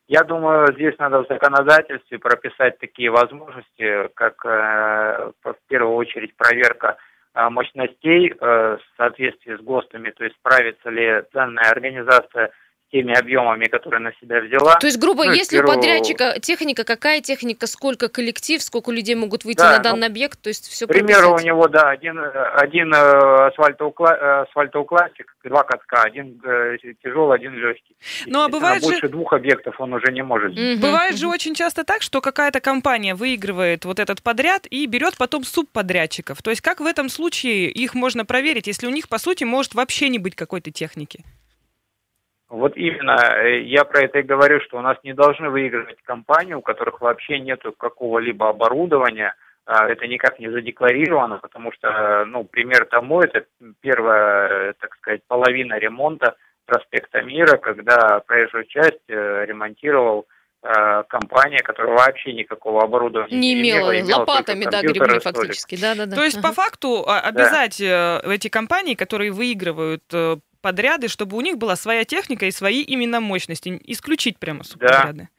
Я 0.08 0.24
думаю, 0.24 0.72
здесь 0.74 0.98
надо 1.00 1.24
в 1.24 1.28
законодательстве 1.28 2.18
прописать 2.18 2.80
такие 2.80 3.10
возможности, 3.12 4.08
как 4.14 4.46
э, 4.46 5.32
в 5.44 5.56
первую 5.68 5.96
очередь 5.96 6.34
проверка 6.38 6.96
э, 7.34 7.50
мощностей 7.50 8.30
э, 8.30 8.36
в 8.40 8.80
соответствии 8.96 9.58
с 9.58 9.60
ГОСТами, 9.60 10.12
то 10.12 10.24
есть 10.24 10.38
справится 10.38 10.90
ли 10.90 11.24
данная 11.34 11.70
организация 11.70 12.52
теми 12.92 13.14
объемами, 13.18 13.66
которые 13.66 14.00
на 14.00 14.12
себя 14.22 14.40
взяла. 14.40 14.78
То 14.78 14.88
есть, 14.88 15.00
грубо, 15.00 15.26
ну, 15.26 15.34
если 15.34 15.58
первого... 15.58 15.74
у 15.74 15.76
подрядчика 15.76 16.40
техника, 16.40 16.84
какая 16.84 17.22
техника, 17.22 17.68
сколько 17.68 18.08
коллектив, 18.08 18.62
сколько 18.62 18.92
людей 18.92 19.16
могут 19.16 19.44
выйти 19.44 19.58
да, 19.58 19.78
на 19.78 19.80
данный 19.80 20.08
ну, 20.08 20.14
объект, 20.14 20.42
то 20.42 20.48
есть 20.48 20.68
все 20.68 20.86
К 20.86 20.90
примеру, 20.90 21.34
у 21.34 21.40
него, 21.40 21.68
да, 21.68 21.90
один, 21.90 22.18
один 22.20 22.94
э, 22.94 23.48
асфальтоукла... 23.48 24.42
асфальтоукластик, 24.44 25.36
два 25.44 25.64
катка, 25.64 26.04
один 26.04 26.42
э, 26.46 26.78
тяжелый, 27.04 27.36
один 27.36 27.54
легкий. 27.56 27.96
Ну, 28.26 28.44
а 28.44 28.50
бывает 28.50 28.82
больше 28.82 29.02
же... 29.02 29.10
двух 29.10 29.34
объектов 29.34 29.80
он 29.80 29.94
уже 29.94 30.12
не 30.12 30.24
может. 30.24 30.58
Mm-hmm. 30.58 30.80
Бывает 30.80 31.18
же 31.18 31.28
очень 31.28 31.56
часто 31.56 31.84
так, 31.84 32.02
что 32.02 32.22
какая-то 32.22 32.62
компания 32.62 33.16
выигрывает 33.16 33.84
вот 33.84 34.00
этот 34.00 34.24
подряд 34.24 34.66
и 34.70 34.86
берет 34.86 35.18
потом 35.18 35.44
субподрядчиков. 35.44 36.42
То 36.42 36.52
есть 36.52 36.62
как 36.62 36.80
в 36.80 36.86
этом 36.86 37.10
случае 37.10 37.70
их 37.70 37.96
можно 37.96 38.24
проверить, 38.24 38.68
если 38.68 38.88
у 38.88 38.92
них, 38.92 39.10
по 39.10 39.18
сути, 39.18 39.44
может 39.44 39.74
вообще 39.74 40.08
не 40.08 40.20
быть 40.20 40.36
какой-то 40.36 40.72
техники? 40.72 41.24
Вот 42.50 42.78
именно, 42.78 43.18
э, 43.20 43.62
я 43.62 43.84
про 43.84 44.02
это 44.02 44.20
и 44.20 44.24
говорю, 44.24 44.62
что 44.62 44.78
у 44.78 44.82
нас 44.82 44.98
не 45.04 45.14
должны 45.14 45.50
выигрывать 45.50 46.02
компании, 46.04 46.54
у 46.54 46.62
которых 46.62 47.02
вообще 47.02 47.40
нет 47.40 47.62
какого-либо 47.78 48.50
оборудования, 48.50 49.36
а, 49.66 49.90
это 49.90 50.08
никак 50.08 50.40
не 50.40 50.50
задекларировано, 50.50 51.40
потому 51.40 51.74
что, 51.74 52.24
ну, 52.26 52.46
пример 52.46 52.86
тому, 52.86 53.20
это 53.20 53.46
первая, 53.82 54.74
так 54.80 54.96
сказать, 54.96 55.22
половина 55.28 55.78
ремонта 55.78 56.36
проспекта 56.66 57.22
Мира, 57.22 57.58
когда 57.58 58.22
проезжую 58.26 58.66
часть 58.66 59.02
э, 59.10 59.46
ремонтировал 59.46 60.26
э, 60.64 61.04
компания, 61.10 61.60
которая 61.60 61.98
вообще 61.98 62.32
никакого 62.32 62.84
оборудования 62.84 63.38
не, 63.38 63.56
не 63.56 63.62
имела, 63.62 64.00
имела 64.00 64.20
лопатами, 64.20 64.66
да, 64.66 64.82
гребли 64.82 65.20
фактически, 65.20 65.80
да, 65.80 65.96
да, 65.96 66.06
да. 66.06 66.16
То 66.16 66.24
есть 66.24 66.38
ага. 66.38 66.50
по 66.50 66.54
факту 66.54 67.04
а, 67.06 67.20
обязать 67.22 67.78
да. 67.80 68.22
Э, 68.24 68.34
эти 68.34 68.48
компании, 68.48 68.96
которые 68.96 69.32
выигрывают 69.32 70.04
э, 70.14 70.38
подряды, 70.68 71.08
чтобы 71.08 71.38
у 71.38 71.42
них 71.42 71.58
была 71.58 71.78
своя 71.78 72.04
техника 72.04 72.46
и 72.46 72.52
свои 72.52 72.82
именно 72.82 73.22
мощности, 73.22 73.80
исключить 73.86 74.38
прямо 74.38 74.66
субподряды. 74.66 75.30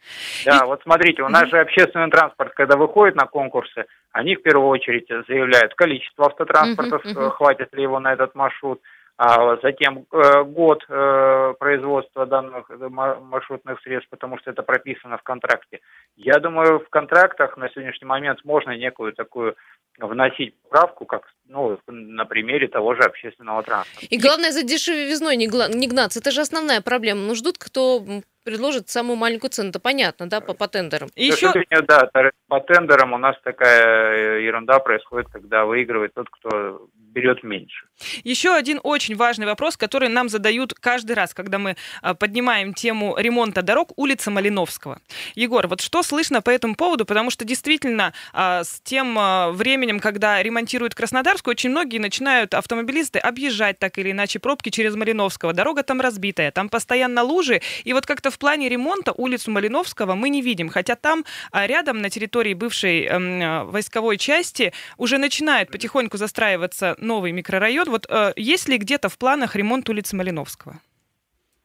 Да, 0.47 0.59
да 0.59 0.65
и... 0.65 0.67
вот 0.67 0.81
смотрите, 0.83 1.23
у 1.23 1.29
нас 1.29 1.43
mm-hmm. 1.43 1.51
же 1.51 1.61
общественный 1.61 2.11
транспорт, 2.11 2.55
когда 2.55 2.79
выходит 2.79 3.15
на 3.15 3.27
конкурсы, 3.27 3.85
они 4.13 4.37
в 4.37 4.43
первую 4.43 4.69
очередь 4.69 5.07
заявляют 5.29 5.75
количество 5.75 6.25
автотранспортов, 6.27 7.05
mm-hmm, 7.05 7.15
mm-hmm. 7.15 7.31
хватит 7.33 7.75
ли 7.75 7.83
его 7.83 8.01
на 8.01 8.15
этот 8.15 8.35
маршрут, 8.35 8.81
а 9.19 9.59
затем 9.63 10.07
э, 10.13 10.45
год 10.45 10.85
э, 10.89 11.55
производства 11.59 12.25
данных 12.25 12.71
маршрутных 12.71 13.81
средств, 13.83 14.09
потому 14.11 14.39
что 14.39 14.53
это 14.53 14.63
прописано 14.63 15.19
в 15.19 15.25
контракте. 15.25 15.81
Я 16.17 16.39
думаю, 16.39 16.79
в 16.79 16.89
контрактах 16.89 17.57
на 17.57 17.69
сегодняшний 17.69 18.07
момент 18.07 18.45
можно 18.45 18.77
некую 18.77 19.13
такую 19.13 19.57
вносить 19.99 20.55
правку, 20.71 21.05
как 21.05 21.23
ну, 21.49 21.79
на 21.89 22.27
примере 22.27 22.69
того 22.69 22.95
же 22.95 23.03
общественного 23.03 23.65
транспорта. 23.65 24.07
И 24.09 24.19
главное, 24.19 24.53
за 24.53 24.63
дешевизной 24.63 25.37
не, 25.37 25.47
не 25.47 25.89
гнаться. 25.89 26.21
Это 26.21 26.31
же 26.31 26.41
основная 26.41 26.81
проблема. 26.81 27.23
Ну, 27.23 27.35
ждут, 27.35 27.59
кто 27.59 28.05
предложит 28.49 28.89
самую 28.89 29.17
маленькую 29.17 29.51
цену. 29.51 29.69
Это 29.69 29.79
понятно, 29.79 30.27
да, 30.27 30.41
по, 30.41 30.55
по 30.55 30.69
тендерам. 30.69 31.11
И 31.15 31.27
еще... 31.27 31.53
Да, 31.87 32.11
по 32.49 32.61
тендерам 32.61 33.13
у 33.13 33.19
нас 33.19 33.37
такая 33.45 34.41
ерунда 34.41 34.79
происходит, 34.79 35.29
когда 35.31 35.67
выигрывает 35.67 36.15
тот, 36.15 36.29
кто 36.31 36.89
берет 37.19 37.43
меньше. 37.43 37.87
Еще 38.23 38.55
один 38.55 38.81
очень 38.83 39.17
важный 39.17 39.47
вопрос, 39.47 39.77
который 39.77 40.09
нам 40.09 40.29
задают 40.29 40.73
каждый 40.75 41.13
раз, 41.13 41.35
когда 41.35 41.59
мы 41.59 41.77
а, 42.01 42.15
поднимаем 42.15 42.73
тему 42.73 43.17
ремонта 43.19 43.63
дорог 43.63 43.93
улица 43.97 44.31
Малиновского. 44.31 45.01
Егор, 45.35 45.67
вот 45.67 45.81
что 45.81 46.03
слышно 46.03 46.43
по 46.43 46.51
этому 46.51 46.77
поводу? 46.77 47.05
Потому 47.05 47.31
что 47.31 47.45
действительно 47.45 48.13
а, 48.33 48.63
с 48.63 48.81
тем 48.83 49.19
а, 49.19 49.51
временем, 49.51 50.01
когда 50.01 50.43
ремонтируют 50.43 50.95
Краснодарскую, 50.95 51.53
очень 51.53 51.71
многие 51.71 51.99
начинают 51.99 52.55
автомобилисты 52.55 53.19
объезжать 53.19 53.79
так 53.79 53.99
или 53.99 54.13
иначе 54.13 54.39
пробки 54.39 54.71
через 54.71 54.95
Малиновского. 54.95 55.53
Дорога 55.53 55.83
там 55.83 56.01
разбитая, 56.01 56.53
там 56.53 56.69
постоянно 56.69 57.23
лужи. 57.23 57.61
И 57.85 57.93
вот 57.93 58.07
как-то 58.07 58.31
в 58.31 58.38
плане 58.39 58.69
ремонта 58.69 59.13
улицу 59.13 59.51
Малиновского 59.51 60.15
мы 60.15 60.29
не 60.29 60.43
видим. 60.43 60.69
Хотя 60.69 60.95
там 60.95 61.25
рядом 61.53 62.01
на 62.01 62.11
территории 62.11 62.55
бывшей 62.55 63.05
эм, 63.05 63.67
войсковой 63.71 64.17
части 64.17 64.73
уже 64.97 65.19
начинает 65.19 65.71
потихоньку 65.71 66.17
застраиваться 66.17 66.97
новый 66.99 67.33
микрорайон. 67.33 67.89
Вот 67.89 68.07
э, 68.09 68.33
есть 68.37 68.69
ли 68.69 68.79
где-то 68.79 69.09
в 69.09 69.19
планах 69.19 69.57
ремонт 69.57 69.89
улицы 69.89 70.17
Малиновского? 70.17 70.77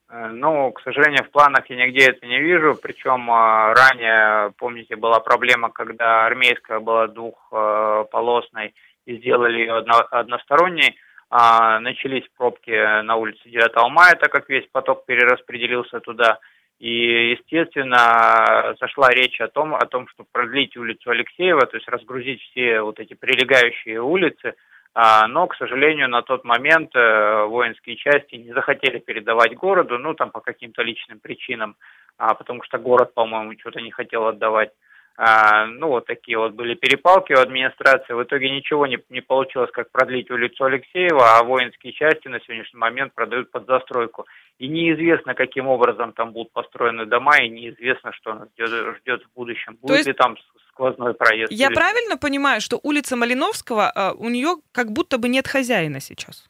Э, 0.10 0.28
ну, 0.28 0.72
к 0.72 0.82
сожалению, 0.82 1.24
в 1.24 1.32
планах 1.32 1.70
я 1.70 1.76
нигде 1.76 2.10
это 2.10 2.26
не 2.26 2.40
вижу. 2.40 2.76
Причем 2.82 3.30
э, 3.30 3.74
ранее, 3.74 4.52
помните, 4.58 4.96
была 4.96 5.20
проблема, 5.20 5.70
когда 5.70 6.26
армейская 6.26 6.80
была 6.80 7.08
двухполосной 7.08 8.74
и 9.06 9.18
сделали 9.18 9.60
ее 9.60 9.78
одно, 9.78 10.06
односторонней. 10.12 10.96
А, 11.30 11.80
начались 11.80 12.24
пробки 12.38 13.02
на 13.02 13.16
улице 13.16 13.50
9 13.50 13.90
мая, 13.92 14.14
так 14.16 14.32
как 14.32 14.50
весь 14.50 14.68
поток 14.72 15.06
перераспределился 15.06 16.00
туда. 16.00 16.40
И, 16.80 17.32
естественно, 17.32 18.76
зашла 18.80 19.10
речь 19.10 19.40
о 19.40 19.48
том, 19.48 19.74
о 19.74 19.86
том, 19.86 20.08
чтобы 20.10 20.28
продлить 20.32 20.76
улицу 20.76 21.12
Алексеева, 21.12 21.66
то 21.66 21.78
есть 21.78 21.88
разгрузить 21.88 22.42
все 22.42 22.82
вот 22.82 23.00
эти 23.00 23.14
прилегающие 23.14 24.02
улицы– 24.02 24.54
а, 24.96 25.28
но, 25.28 25.48
к 25.48 25.56
сожалению, 25.56 26.08
на 26.08 26.22
тот 26.22 26.44
момент 26.44 26.96
э, 26.96 27.46
воинские 27.46 27.96
части 27.96 28.36
не 28.36 28.54
захотели 28.54 29.00
передавать 29.00 29.56
городу, 29.56 29.98
ну, 29.98 30.14
там 30.14 30.30
по 30.30 30.40
каким-то 30.40 30.84
личным 30.84 31.20
причинам, 31.20 31.76
а, 32.18 32.36
потому 32.36 32.62
что 32.62 32.78
город, 32.78 33.14
по-моему, 33.16 33.54
что-то 33.60 33.82
не 33.82 33.90
хотел 33.90 34.28
отдавать. 34.28 34.72
А, 35.16 35.68
ну, 35.68 35.90
вот 35.90 36.08
такие 36.08 36.38
вот 36.40 36.54
были 36.54 36.74
перепалки 36.74 37.34
у 37.34 37.40
администрации. 37.40 38.14
В 38.14 38.24
итоге 38.24 38.50
ничего 38.50 38.88
не, 38.88 38.98
не 39.10 39.22
получилось, 39.22 39.70
как 39.72 39.92
продлить 39.92 40.32
улицу 40.32 40.64
Алексеева, 40.64 41.38
а 41.38 41.44
воинские 41.44 41.94
части 41.94 42.28
на 42.28 42.40
сегодняшний 42.40 42.80
момент 42.80 43.14
продают 43.14 43.52
под 43.52 43.68
застройку. 43.68 44.26
И 44.58 44.68
неизвестно, 44.68 45.36
каким 45.36 45.68
образом 45.68 46.14
там 46.14 46.32
будут 46.32 46.52
построены 46.52 47.06
дома, 47.06 47.38
и 47.38 47.50
неизвестно, 47.50 48.12
что 48.14 48.34
нас 48.34 48.50
ждет, 48.54 48.98
ждет 49.02 49.24
в 49.24 49.34
будущем. 49.36 49.78
Будет 49.82 49.98
есть... 49.98 50.08
ли 50.08 50.14
там 50.14 50.36
сквозной 50.70 51.14
проезд. 51.14 51.52
Я 51.52 51.70
правильно 51.70 52.18
понимаю, 52.18 52.60
что 52.60 52.80
улица 52.82 53.16
Малиновского, 53.16 53.92
а, 53.94 54.14
у 54.14 54.30
нее 54.30 54.56
как 54.72 54.92
будто 54.92 55.20
бы 55.20 55.30
нет 55.30 55.48
хозяина 55.48 56.00
сейчас? 56.00 56.50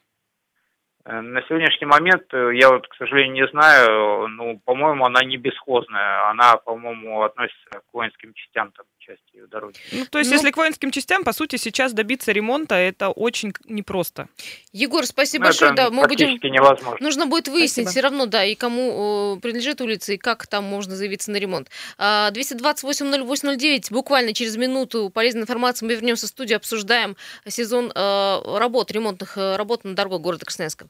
Э, 1.06 1.20
на 1.22 1.42
сегодняшний 1.44 1.88
момент 1.88 2.34
э, 2.34 2.56
я 2.56 2.70
вот, 2.70 2.88
к 2.88 2.96
сожалению, 2.96 3.34
не 3.34 3.48
знаю, 3.52 4.28
ну, 4.30 4.60
по-моему, 4.64 5.06
она 5.06 5.24
не 5.24 5.38
бесхозная, 5.38 6.30
она, 6.30 6.58
по-моему, 6.58 7.24
относится 7.24 7.70
к 7.72 7.84
воинским 7.94 8.34
частям 8.34 8.72
там 8.72 8.86
части 9.06 9.46
дороги. 9.48 9.78
Ну, 9.92 10.06
то 10.06 10.20
есть, 10.20 10.32
ну, 10.32 10.38
если 10.38 10.52
к 10.52 10.58
воинским 10.58 10.92
частям, 10.92 11.24
по 11.24 11.34
сути, 11.34 11.58
сейчас 11.58 11.94
добиться 11.94 12.32
ремонта, 12.32 12.76
это 12.76 13.10
очень 13.10 13.54
непросто. 13.66 14.28
Егор, 14.72 15.06
спасибо 15.06 15.44
ну, 15.44 15.48
большое. 15.50 15.74
Да, 15.74 15.90
мы 15.90 16.08
будем... 16.08 16.40
невозможно. 16.42 16.98
Нужно 17.00 17.26
будет 17.26 17.48
выяснить 17.48 17.88
спасибо. 17.88 17.92
все 17.92 18.02
равно, 18.02 18.26
да, 18.26 18.46
и 18.46 18.56
кому 18.56 19.40
принадлежит 19.42 19.82
улица, 19.82 20.14
и 20.14 20.18
как 20.18 20.48
там 20.48 20.64
можно 20.64 20.96
заявиться 20.96 21.32
на 21.32 21.38
ремонт. 21.38 21.70
228-08-09, 22.00 23.88
а, 23.90 23.94
буквально 23.94 24.34
через 24.34 24.56
минуту 24.58 25.10
полезная 25.10 25.44
информация, 25.44 25.88
мы 25.88 25.94
вернемся 25.94 26.26
в 26.28 26.30
студию, 26.30 26.58
обсуждаем 26.58 27.16
сезон 27.48 27.92
э, 27.94 28.58
работ, 28.58 28.92
ремонтных 28.92 29.38
э, 29.38 29.56
работ 29.56 29.84
на 29.84 29.96
дорогах 29.96 30.22
города 30.22 30.46
Красноярска. 30.46 30.88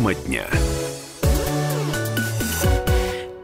Тема 0.00 0.14
дня. 0.14 0.69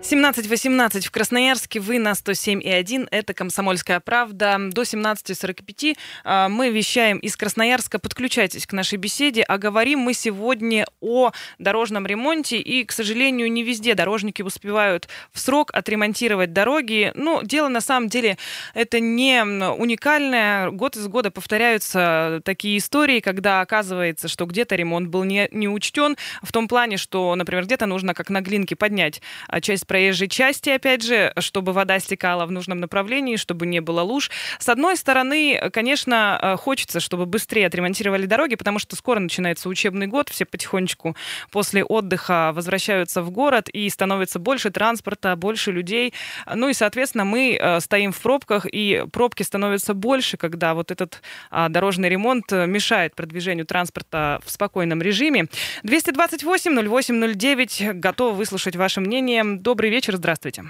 17.18 0.08 1.00
в 1.00 1.10
Красноярске, 1.10 1.80
вы 1.80 1.98
на 1.98 2.12
107.1, 2.12 3.08
это 3.10 3.34
«Комсомольская 3.34 3.98
правда». 3.98 4.56
До 4.70 4.82
17.45 4.82 5.96
а, 6.22 6.48
мы 6.48 6.70
вещаем 6.70 7.18
из 7.18 7.36
Красноярска. 7.36 7.98
Подключайтесь 7.98 8.68
к 8.68 8.72
нашей 8.72 8.98
беседе. 8.98 9.42
А 9.42 9.58
говорим 9.58 9.98
мы 9.98 10.14
сегодня 10.14 10.86
о 11.00 11.32
дорожном 11.58 12.06
ремонте. 12.06 12.58
И, 12.58 12.84
к 12.84 12.92
сожалению, 12.92 13.50
не 13.50 13.64
везде 13.64 13.96
дорожники 13.96 14.42
успевают 14.42 15.08
в 15.32 15.40
срок 15.40 15.72
отремонтировать 15.74 16.52
дороги. 16.52 17.10
Но 17.16 17.42
дело 17.42 17.66
на 17.66 17.80
самом 17.80 18.08
деле 18.08 18.38
это 18.74 19.00
не 19.00 19.42
уникальное. 19.42 20.70
Год 20.70 20.94
из 20.94 21.08
года 21.08 21.32
повторяются 21.32 22.42
такие 22.44 22.78
истории, 22.78 23.18
когда 23.18 23.60
оказывается, 23.60 24.28
что 24.28 24.46
где-то 24.46 24.76
ремонт 24.76 25.08
был 25.08 25.24
не, 25.24 25.48
не 25.50 25.68
учтен. 25.68 26.16
В 26.44 26.52
том 26.52 26.68
плане, 26.68 26.96
что, 26.96 27.34
например, 27.34 27.64
где-то 27.64 27.86
нужно 27.86 28.14
как 28.14 28.30
на 28.30 28.40
глинке 28.40 28.76
поднять 28.76 29.20
а, 29.48 29.60
часть 29.60 29.84
проезжей 29.96 30.28
части, 30.28 30.68
опять 30.68 31.02
же, 31.02 31.32
чтобы 31.38 31.72
вода 31.72 31.98
стекала 32.00 32.44
в 32.44 32.50
нужном 32.50 32.80
направлении, 32.80 33.36
чтобы 33.36 33.64
не 33.64 33.80
было 33.80 34.02
луж. 34.02 34.30
С 34.58 34.68
одной 34.68 34.94
стороны, 34.98 35.70
конечно, 35.72 36.38
э, 36.42 36.56
хочется, 36.58 37.00
чтобы 37.00 37.24
быстрее 37.24 37.66
отремонтировали 37.66 38.26
дороги, 38.26 38.56
потому 38.56 38.78
что 38.78 38.94
скоро 38.94 39.20
начинается 39.20 39.70
учебный 39.70 40.06
год, 40.06 40.28
все 40.28 40.44
потихонечку 40.44 41.16
после 41.50 41.82
отдыха 41.82 42.52
возвращаются 42.54 43.22
в 43.22 43.30
город, 43.30 43.70
и 43.70 43.88
становится 43.88 44.38
больше 44.38 44.70
транспорта, 44.70 45.34
больше 45.34 45.72
людей. 45.72 46.12
Ну 46.54 46.68
и, 46.68 46.74
соответственно, 46.74 47.24
мы 47.24 47.56
э, 47.58 47.80
стоим 47.80 48.12
в 48.12 48.20
пробках, 48.20 48.66
и 48.70 49.02
пробки 49.10 49.44
становятся 49.44 49.94
больше, 49.94 50.36
когда 50.36 50.74
вот 50.74 50.90
этот 50.90 51.22
а, 51.50 51.70
дорожный 51.70 52.10
ремонт 52.10 52.52
э, 52.52 52.66
мешает 52.66 53.14
продвижению 53.14 53.64
транспорта 53.64 54.42
в 54.44 54.50
спокойном 54.50 55.00
режиме. 55.00 55.46
228 55.84 56.86
08 56.86 57.34
09 57.34 57.98
готовы 57.98 58.36
выслушать 58.36 58.76
ваше 58.76 59.00
мнение. 59.00 59.42
Добрый 59.42 59.85
Добрый 59.86 59.98
вечер, 59.98 60.16
здравствуйте. 60.16 60.62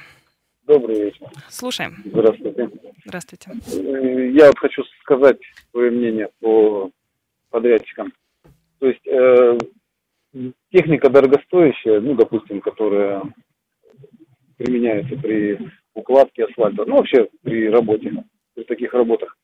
Добрый 0.67 1.05
вечер. 1.05 1.27
Слушаем. 1.49 2.03
Здравствуйте. 2.05 2.69
Здравствуйте. 3.07 3.51
Э, 3.73 4.31
я 4.31 4.49
вот 4.49 4.59
хочу 4.59 4.83
сказать 5.01 5.39
свое 5.71 5.91
мнение 5.91 6.29
по 6.39 6.91
подрядчикам. 7.49 8.13
То 8.79 8.89
есть 8.89 9.07
э, 9.07 9.59
техника 10.71 11.09
дорогостоящая, 11.09 12.01
ну, 12.01 12.15
допустим, 12.15 12.61
которая 12.61 13.23
применяется 14.59 15.17
при 15.17 15.61
укладке 15.95 16.45
асфальта, 16.45 16.85
ну, 16.85 16.97
вообще 16.97 17.27
при 17.43 17.71
работе, 17.71 18.23
при 18.55 18.65
таких 18.65 18.93
работах. 18.93 19.39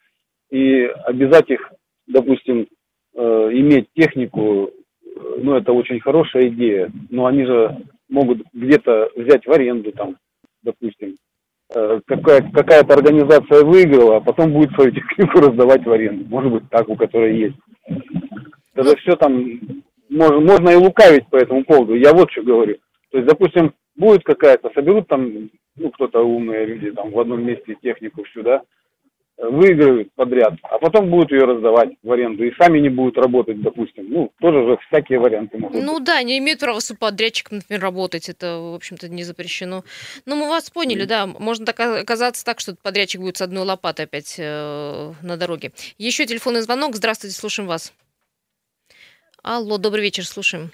И 0.50 0.82
обязать 1.06 1.48
их, 1.48 1.72
допустим, 2.06 2.68
э, 3.14 3.20
иметь 3.54 3.88
технику, 3.96 4.68
э, 4.68 5.38
ну, 5.38 5.54
это 5.54 5.72
очень 5.72 5.98
хорошая 5.98 6.48
идея, 6.48 6.92
но 7.08 7.24
они 7.24 7.46
же 7.46 7.86
могут 8.12 8.42
где-то 8.52 9.10
взять 9.16 9.46
в 9.46 9.50
аренду 9.50 9.90
там, 9.92 10.16
допустим. 10.62 11.16
Э, 11.74 12.00
какая, 12.06 12.42
какая-то 12.52 12.94
организация 12.94 13.64
выиграла, 13.64 14.18
а 14.18 14.20
потом 14.20 14.52
будет 14.52 14.72
свою 14.74 14.90
технику 14.92 15.40
раздавать 15.40 15.84
в 15.84 15.90
аренду. 15.90 16.28
Может 16.28 16.52
быть, 16.52 16.70
так, 16.70 16.88
у 16.88 16.96
которой 16.96 17.36
есть. 17.36 17.56
Это 18.74 18.96
все 18.98 19.16
там, 19.16 19.60
можно, 20.08 20.40
можно 20.40 20.70
и 20.70 20.76
лукавить 20.76 21.28
по 21.28 21.36
этому 21.36 21.64
поводу. 21.64 21.94
Я 21.94 22.12
вот 22.12 22.30
что 22.30 22.42
говорю. 22.42 22.76
То 23.10 23.18
есть, 23.18 23.28
допустим, 23.28 23.72
будет 23.96 24.22
какая-то, 24.24 24.70
соберут 24.74 25.08
там, 25.08 25.50
ну, 25.76 25.90
кто-то 25.90 26.20
умные 26.20 26.66
люди 26.66 26.90
там 26.90 27.10
в 27.10 27.18
одном 27.18 27.44
месте 27.44 27.76
технику 27.82 28.24
всю, 28.24 28.42
да, 28.42 28.62
выиграют 29.42 30.12
подряд, 30.14 30.54
а 30.62 30.78
потом 30.78 31.10
будут 31.10 31.32
ее 31.32 31.42
раздавать 31.44 31.90
в 32.02 32.12
аренду 32.12 32.44
и 32.44 32.54
сами 32.60 32.78
не 32.78 32.88
будут 32.88 33.18
работать, 33.18 33.60
допустим. 33.60 34.08
Ну, 34.08 34.32
тоже 34.40 34.64
же 34.66 34.78
всякие 34.88 35.18
варианты 35.18 35.58
могут 35.58 35.82
Ну 35.82 35.94
быть. 35.94 36.04
да, 36.04 36.22
не 36.22 36.38
имеют 36.38 36.60
права 36.60 36.80
субподрядчиком, 36.80 37.58
например, 37.58 37.82
работать, 37.82 38.28
это, 38.28 38.58
в 38.58 38.74
общем-то, 38.74 39.08
не 39.08 39.24
запрещено. 39.24 39.82
Но 40.26 40.36
мы 40.36 40.48
вас 40.48 40.70
поняли, 40.70 41.04
mm. 41.04 41.08
да, 41.08 41.26
можно 41.26 41.66
так 41.66 41.80
оказаться 41.80 42.44
так, 42.44 42.60
что 42.60 42.76
подрядчик 42.80 43.20
будет 43.20 43.36
с 43.36 43.42
одной 43.42 43.64
лопатой 43.64 44.04
опять 44.04 44.36
э, 44.38 45.12
на 45.22 45.36
дороге. 45.36 45.72
Еще 45.98 46.24
телефонный 46.24 46.60
звонок, 46.60 46.94
здравствуйте, 46.94 47.36
слушаем 47.36 47.68
вас. 47.68 47.92
Алло, 49.42 49.76
добрый 49.78 50.02
вечер, 50.02 50.24
слушаем. 50.24 50.70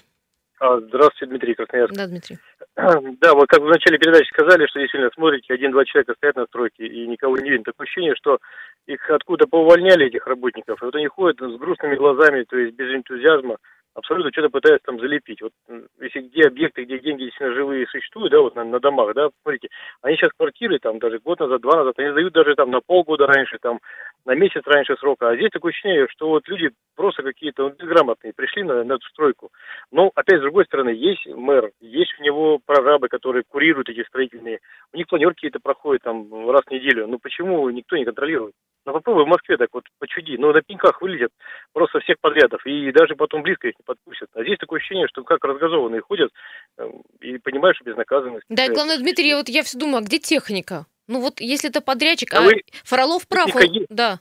А, 0.61 0.79
здравствуйте, 0.81 1.27
Дмитрий 1.27 1.55
Красноярск. 1.55 1.95
Да, 1.95 2.07
Дмитрий. 2.07 2.39
Да, 3.21 3.35
вот 3.35 3.49
как 3.49 3.61
в 3.61 3.67
начале 3.67 3.99
передачи 3.99 4.29
сказали, 4.29 4.67
что 4.67 4.79
действительно 4.79 5.11
смотрите, 5.15 5.53
один-два 5.53 5.85
человека 5.85 6.15
стоят 6.15 6.37
на 6.37 6.47
стройке 6.47 6.87
и 6.87 7.07
никого 7.09 7.37
не 7.37 7.51
видно. 7.51 7.65
Такое 7.65 7.85
ощущение, 7.85 8.15
что 8.15 8.39
их 8.87 9.11
откуда-то 9.11 9.51
поувольняли, 9.51 10.07
этих 10.07 10.27
работников, 10.27 10.81
и 10.81 10.85
вот 10.85 10.95
они 10.95 11.09
ходят 11.09 11.41
с 11.41 11.59
грустными 11.59 11.97
глазами, 11.97 12.45
то 12.45 12.57
есть 12.57 12.77
без 12.77 12.95
энтузиазма, 12.95 13.57
абсолютно 13.99 14.31
что-то 14.33 14.49
пытаются 14.49 14.87
там 14.87 15.01
залепить. 15.01 15.43
Вот 15.43 15.53
если 16.01 16.21
где 16.21 16.45
объекты, 16.45 16.85
где 16.85 16.99
деньги 16.99 17.25
действительно 17.25 17.55
живые 17.55 17.87
существуют, 17.87 18.33
да, 18.33 18.41
вот 18.41 18.55
на, 18.55 18.65
на 18.65 18.81
домах, 18.81 19.15
да, 19.15 19.29
смотрите, 19.43 19.69
они 20.03 20.17
сейчас 20.17 20.31
квартиры 20.37 20.79
там 20.79 20.99
даже 20.99 21.19
год 21.19 21.41
назад, 21.41 21.61
два 21.61 21.79
назад, 21.79 21.99
они 21.99 22.13
сдают 22.13 22.33
даже 22.33 22.55
там 22.55 22.71
на 22.71 22.81
полгода 22.81 23.27
раньше, 23.27 23.59
там 23.61 23.81
на 24.25 24.35
месяц 24.35 24.63
раньше 24.65 24.97
срока. 24.97 25.29
А 25.29 25.37
здесь 25.37 25.51
такое 25.51 25.71
ощущение, 25.71 26.07
что 26.11 26.29
вот 26.29 26.47
люди 26.49 26.71
просто 26.95 27.23
какие-то 27.23 27.65
вот, 27.65 27.77
безграмотные 27.77 28.33
пришли 28.35 28.63
на, 28.63 28.85
на 28.85 28.95
эту 28.95 29.07
стройку. 29.09 29.51
Но 29.91 30.11
опять 30.15 30.39
с 30.39 30.43
другой 30.43 30.65
стороны, 30.67 30.91
есть 30.91 31.27
мэр, 31.27 31.71
есть 31.81 32.15
у 32.21 32.23
него 32.23 32.61
прорабы, 32.65 33.09
которые 33.09 33.43
курируют 33.49 33.89
эти 33.89 34.05
строительные. 34.05 34.61
У 34.93 34.97
них 34.97 35.09
планерки 35.09 35.47
это 35.47 35.59
проходят 35.61 36.03
там 36.03 36.51
раз 36.51 36.63
в 36.67 36.71
неделю. 36.71 37.09
Ну 37.09 37.19
почему 37.19 37.69
никто 37.71 37.97
не 37.97 38.05
контролирует? 38.05 38.55
Ну 38.89 38.95
попробуй 38.95 39.25
в 39.25 39.29
Москве 39.29 39.59
так 39.59 39.69
вот 39.75 39.85
почуди. 39.99 40.39
Ну 40.39 40.51
на 40.51 40.63
пеньках 40.63 41.03
вылезет 41.03 41.31
просто 41.75 42.01
всех 42.01 42.17
подрядов. 42.21 42.65
И 42.65 42.91
даже 42.91 43.17
потом 43.17 43.43
близко 43.43 43.69
их 43.69 43.75
не 43.79 43.85
подпустят. 43.85 44.31
А 44.33 44.43
здесь 44.43 44.57
такое 44.57 44.79
ощущение, 44.79 45.07
что 45.09 45.25
как 45.25 45.45
разгазованные 45.45 46.01
ходят 46.01 46.31
эм, 46.79 47.03
и 47.21 47.37
понимаешь 47.37 47.79
безнаказанность. 47.85 48.47
Да, 48.49 48.65
и 48.65 48.71
главное, 48.71 48.97
Дмитрий, 48.97 49.35
вот 49.35 49.51
я 49.51 49.63
все 49.63 49.79
думаю, 49.79 49.99
а 49.99 50.07
где 50.07 50.19
техника? 50.19 50.87
Ну 51.07 51.21
вот 51.21 51.39
если 51.41 51.69
это 51.69 51.83
подрядчик, 51.83 52.33
а, 52.33 52.39
а 52.39 52.41
вы... 52.41 52.63
Фролов 52.85 53.29
прав, 53.29 53.55
он... 53.55 53.63
да. 53.91 54.21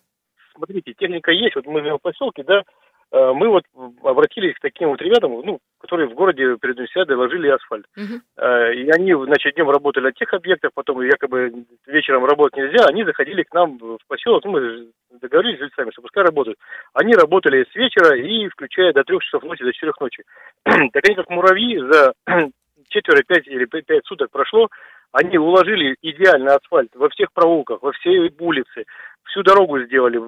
Смотрите, 0.54 0.94
техника 0.94 1.32
есть, 1.32 1.56
вот 1.56 1.66
мы 1.66 1.80
в 1.80 2.00
поселке, 2.00 2.44
да, 2.44 2.64
мы 3.12 3.48
вот 3.48 3.64
обратились 4.04 4.56
к 4.56 4.62
таким 4.62 4.90
вот 4.90 5.02
ребятам, 5.02 5.32
ну, 5.46 5.60
которые 5.80 6.10
в 6.10 6.14
городе 6.14 6.58
перед 6.60 6.76
универсиадой 6.76 7.16
ложили 7.16 7.48
асфальт. 7.48 7.86
Uh-huh. 7.98 8.74
И 8.76 8.90
они, 8.90 9.14
значит, 9.14 9.56
днем 9.56 9.70
работали 9.70 10.06
на 10.06 10.12
тех 10.12 10.34
объектах, 10.34 10.72
потом 10.74 11.02
якобы 11.02 11.66
вечером 11.86 12.26
работать 12.26 12.58
нельзя, 12.58 12.86
они 12.86 13.06
заходили 13.06 13.44
к 13.44 13.54
нам 13.54 13.78
в 13.78 14.00
поселок, 14.08 14.44
ну, 14.44 14.52
мы 14.52 14.88
договорились 15.22 15.58
с 15.58 15.62
жильцами, 15.62 15.92
что 15.92 16.02
пускай 16.02 16.24
работают. 16.24 16.58
Они 16.94 17.14
работали 17.14 17.66
с 17.72 17.76
вечера 17.76 18.18
и 18.18 18.48
включая 18.50 18.94
до 18.94 19.04
трех 19.04 19.24
часов 19.24 19.44
ночи, 19.44 19.64
до 19.64 19.74
четырех 19.74 20.00
ночи. 20.00 20.24
так 20.64 21.06
они 21.06 21.16
как 21.16 21.30
муравьи 21.30 21.80
за 21.80 22.14
четверо, 22.90 23.24
пять 23.26 23.48
или 23.48 23.66
пять 23.66 24.06
суток 24.06 24.32
прошло, 24.32 24.68
они 25.12 25.38
уложили 25.38 25.96
идеально 26.02 26.56
асфальт 26.56 26.96
во 26.96 27.10
всех 27.10 27.32
проулках, 27.34 27.82
во 27.82 27.92
все 27.94 28.32
улицы, 28.40 28.86
всю 29.24 29.44
дорогу 29.44 29.80
сделали, 29.80 30.20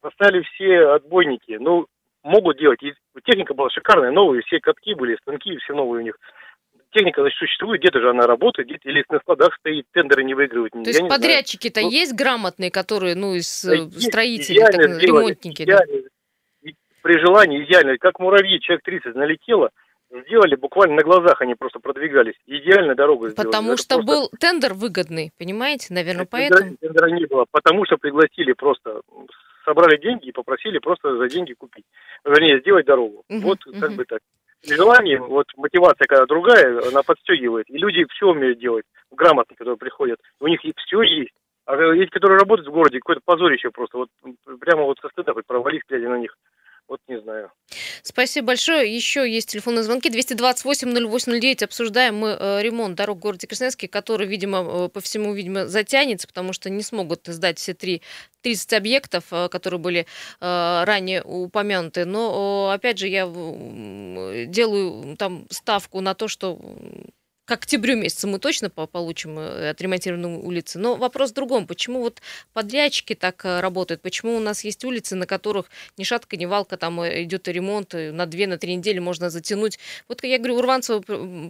поставили 0.00 0.42
все 0.42 0.86
отбойники. 0.88 1.56
Ну, 1.60 1.86
могут 2.24 2.58
делать. 2.58 2.82
И 2.82 2.92
техника 3.24 3.54
была 3.54 3.70
шикарная, 3.70 4.10
новые, 4.10 4.42
все 4.42 4.58
катки 4.60 4.94
были, 4.94 5.16
станки, 5.22 5.56
все 5.58 5.74
новые 5.74 6.00
у 6.00 6.04
них. 6.04 6.18
Техника, 6.90 7.22
значит, 7.22 7.38
существует, 7.38 7.80
где-то 7.80 8.00
же 8.00 8.10
она 8.10 8.26
работает, 8.26 8.68
где-то 8.68 8.88
или 8.88 9.04
на 9.08 9.18
складах 9.18 9.54
стоит, 9.58 9.86
тендеры 9.92 10.24
не 10.24 10.34
выигрывают. 10.34 10.72
То 10.72 10.80
есть 10.80 11.08
подрядчики-то 11.08 11.80
ну, 11.80 11.90
есть 11.90 12.14
грамотные, 12.14 12.70
которые, 12.70 13.14
ну, 13.14 13.34
из 13.34 13.64
да, 13.64 14.00
строителей, 14.00 14.60
так, 14.60 14.74
ремонтники? 14.74 15.62
Идеально, 15.62 16.02
да? 16.02 16.70
При 17.02 17.18
желании 17.18 17.64
идеально, 17.64 17.98
как 17.98 18.18
муравьи, 18.18 18.60
человек 18.60 18.82
30 18.84 19.14
налетело– 19.14 19.70
сделали 20.22 20.54
буквально 20.56 20.96
на 20.96 21.02
глазах, 21.02 21.40
они 21.40 21.54
просто 21.54 21.78
продвигались. 21.78 22.34
Идеально 22.46 22.94
дорогу 22.94 23.28
сделали. 23.28 23.46
Потому 23.46 23.72
Это 23.72 23.82
что 23.82 23.94
просто... 23.96 24.12
был 24.12 24.30
тендер 24.38 24.74
выгодный, 24.74 25.32
понимаете? 25.38 25.92
Наверное, 25.92 26.26
поэтому. 26.30 26.76
Тендера 26.76 27.10
не 27.10 27.26
было, 27.26 27.46
потому 27.50 27.84
что 27.84 27.96
пригласили 27.96 28.52
просто, 28.52 29.00
собрали 29.64 29.96
деньги 29.96 30.28
и 30.28 30.32
попросили 30.32 30.78
просто 30.78 31.16
за 31.16 31.28
деньги 31.28 31.54
купить. 31.54 31.84
Вернее, 32.24 32.60
сделать 32.60 32.86
дорогу. 32.86 33.24
Угу, 33.28 33.40
вот 33.40 33.66
угу. 33.66 33.80
как 33.80 33.92
бы 33.92 34.04
так. 34.04 34.20
Желание, 34.66 35.20
вот 35.20 35.46
мотивация, 35.56 36.06
когда 36.06 36.24
другая, 36.26 36.80
она 36.88 37.02
подстегивает. 37.02 37.68
И 37.68 37.76
люди 37.76 38.06
все 38.10 38.28
умеют 38.28 38.58
делать, 38.58 38.84
грамотные, 39.10 39.56
которые 39.56 39.76
приходят. 39.76 40.18
У 40.40 40.48
них 40.48 40.60
все 40.60 41.02
есть. 41.02 41.34
А 41.66 41.76
эти, 41.76 42.10
которые 42.10 42.38
работают 42.38 42.68
в 42.68 42.72
городе, 42.72 42.98
какое-то 42.98 43.22
позорище 43.24 43.70
просто. 43.70 43.98
Вот 43.98 44.08
прямо 44.60 44.84
вот 44.84 44.98
со 45.00 45.08
стыда 45.08 45.32
хоть 45.32 45.46
провались, 45.46 45.82
глядя 45.88 46.08
на 46.08 46.18
них. 46.18 46.36
Вот 46.86 47.00
не 47.08 47.18
знаю. 47.20 47.50
Спасибо 48.02 48.48
большое. 48.48 48.94
Еще 48.94 49.30
есть 49.30 49.48
телефонные 49.48 49.84
звонки. 49.84 50.10
228-0809. 50.10 51.64
Обсуждаем 51.64 52.16
мы 52.16 52.36
э, 52.38 52.62
ремонт 52.62 52.94
дорог 52.94 53.18
в 53.18 53.20
городе 53.20 53.46
Красноярске, 53.46 53.88
который, 53.88 54.26
видимо, 54.26 54.58
э, 54.58 54.88
по 54.90 55.00
всему, 55.00 55.32
видимо, 55.32 55.66
затянется, 55.66 56.26
потому 56.26 56.52
что 56.52 56.68
не 56.68 56.82
смогут 56.82 57.26
сдать 57.26 57.58
все 57.58 57.72
три 57.72 58.02
30 58.42 58.74
объектов, 58.74 59.24
э, 59.30 59.48
которые 59.48 59.80
были 59.80 60.06
ранее 60.40 61.22
упомянуты. 61.22 62.04
Но, 62.04 62.70
опять 62.70 62.98
же, 62.98 63.08
я 63.08 63.24
делаю 63.24 65.16
там 65.16 65.46
ставку 65.50 66.00
на 66.00 66.14
то, 66.14 66.28
что 66.28 66.58
к 67.44 67.50
октябрю 67.52 67.96
месяцу 67.96 68.26
мы 68.28 68.38
точно 68.38 68.70
получим 68.70 69.38
э, 69.38 69.70
отремонтированные 69.70 70.38
улицы. 70.38 70.78
Но 70.78 70.96
вопрос 70.96 71.30
в 71.30 71.34
другом. 71.34 71.66
Почему 71.66 72.00
вот 72.00 72.22
подрядчики 72.54 73.14
так 73.14 73.44
э, 73.44 73.60
работают? 73.60 74.00
Почему 74.00 74.36
у 74.36 74.40
нас 74.40 74.64
есть 74.64 74.84
улицы, 74.84 75.14
на 75.14 75.26
которых 75.26 75.66
ни 75.98 76.04
шатка, 76.04 76.36
ни 76.36 76.46
валка, 76.46 76.76
там 76.78 77.00
э, 77.02 77.24
идет 77.24 77.46
ремонт, 77.48 77.92
на 77.94 78.26
две, 78.26 78.46
на 78.46 78.56
три 78.56 78.74
недели 78.74 78.98
можно 78.98 79.28
затянуть? 79.28 79.78
Вот 80.08 80.24
я 80.24 80.38
говорю, 80.38 80.56
Урванцева 80.56 81.00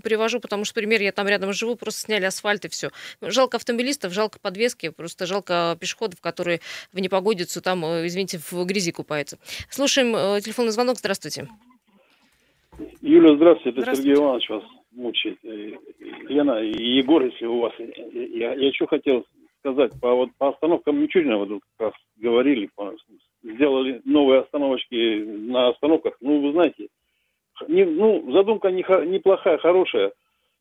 привожу, 0.00 0.40
потому 0.40 0.64
что, 0.64 0.74
пример, 0.74 1.00
я 1.00 1.12
там 1.12 1.28
рядом 1.28 1.52
живу, 1.52 1.76
просто 1.76 2.00
сняли 2.00 2.24
асфальт 2.24 2.64
и 2.64 2.68
все. 2.68 2.90
Жалко 3.20 3.56
автомобилистов, 3.56 4.12
жалко 4.12 4.40
подвески, 4.40 4.88
просто 4.88 5.26
жалко 5.26 5.76
пешеходов, 5.78 6.20
которые 6.20 6.60
в 6.92 6.98
непогодицу 6.98 7.62
там, 7.62 7.84
извините, 8.06 8.40
в 8.50 8.64
грязи 8.64 8.90
купаются. 8.90 9.38
Слушаем 9.70 10.40
телефонный 10.42 10.72
звонок. 10.72 10.98
Здравствуйте. 10.98 11.48
Юля, 13.00 13.36
здравствуйте. 13.36 13.80
Это 13.80 13.94
Сергей 13.94 14.14
Иванович 14.14 14.48
вас 14.50 14.62
мучает. 14.94 15.38
Э, 15.44 15.72
Лена 16.28 16.62
и 16.62 16.98
Егор, 16.98 17.24
если 17.24 17.46
у 17.46 17.60
вас. 17.60 17.72
Я, 17.78 18.54
я 18.54 18.72
что 18.72 18.86
хотел 18.86 19.24
сказать. 19.60 19.92
По, 20.00 20.14
вот, 20.14 20.30
по 20.38 20.50
остановкам 20.50 21.00
Мичурина, 21.00 21.38
вот 21.38 21.60
как 21.76 21.88
раз 21.88 21.92
говорили, 22.16 22.68
по, 22.74 22.94
сделали 23.42 24.00
новые 24.04 24.40
остановочки 24.40 25.24
на 25.24 25.68
остановках. 25.68 26.16
Ну, 26.20 26.40
вы 26.40 26.52
знаете, 26.52 26.88
не, 27.68 27.84
ну, 27.84 28.30
задумка 28.32 28.70
не, 28.70 28.84
неплохая, 29.06 29.58
хорошая. 29.58 30.12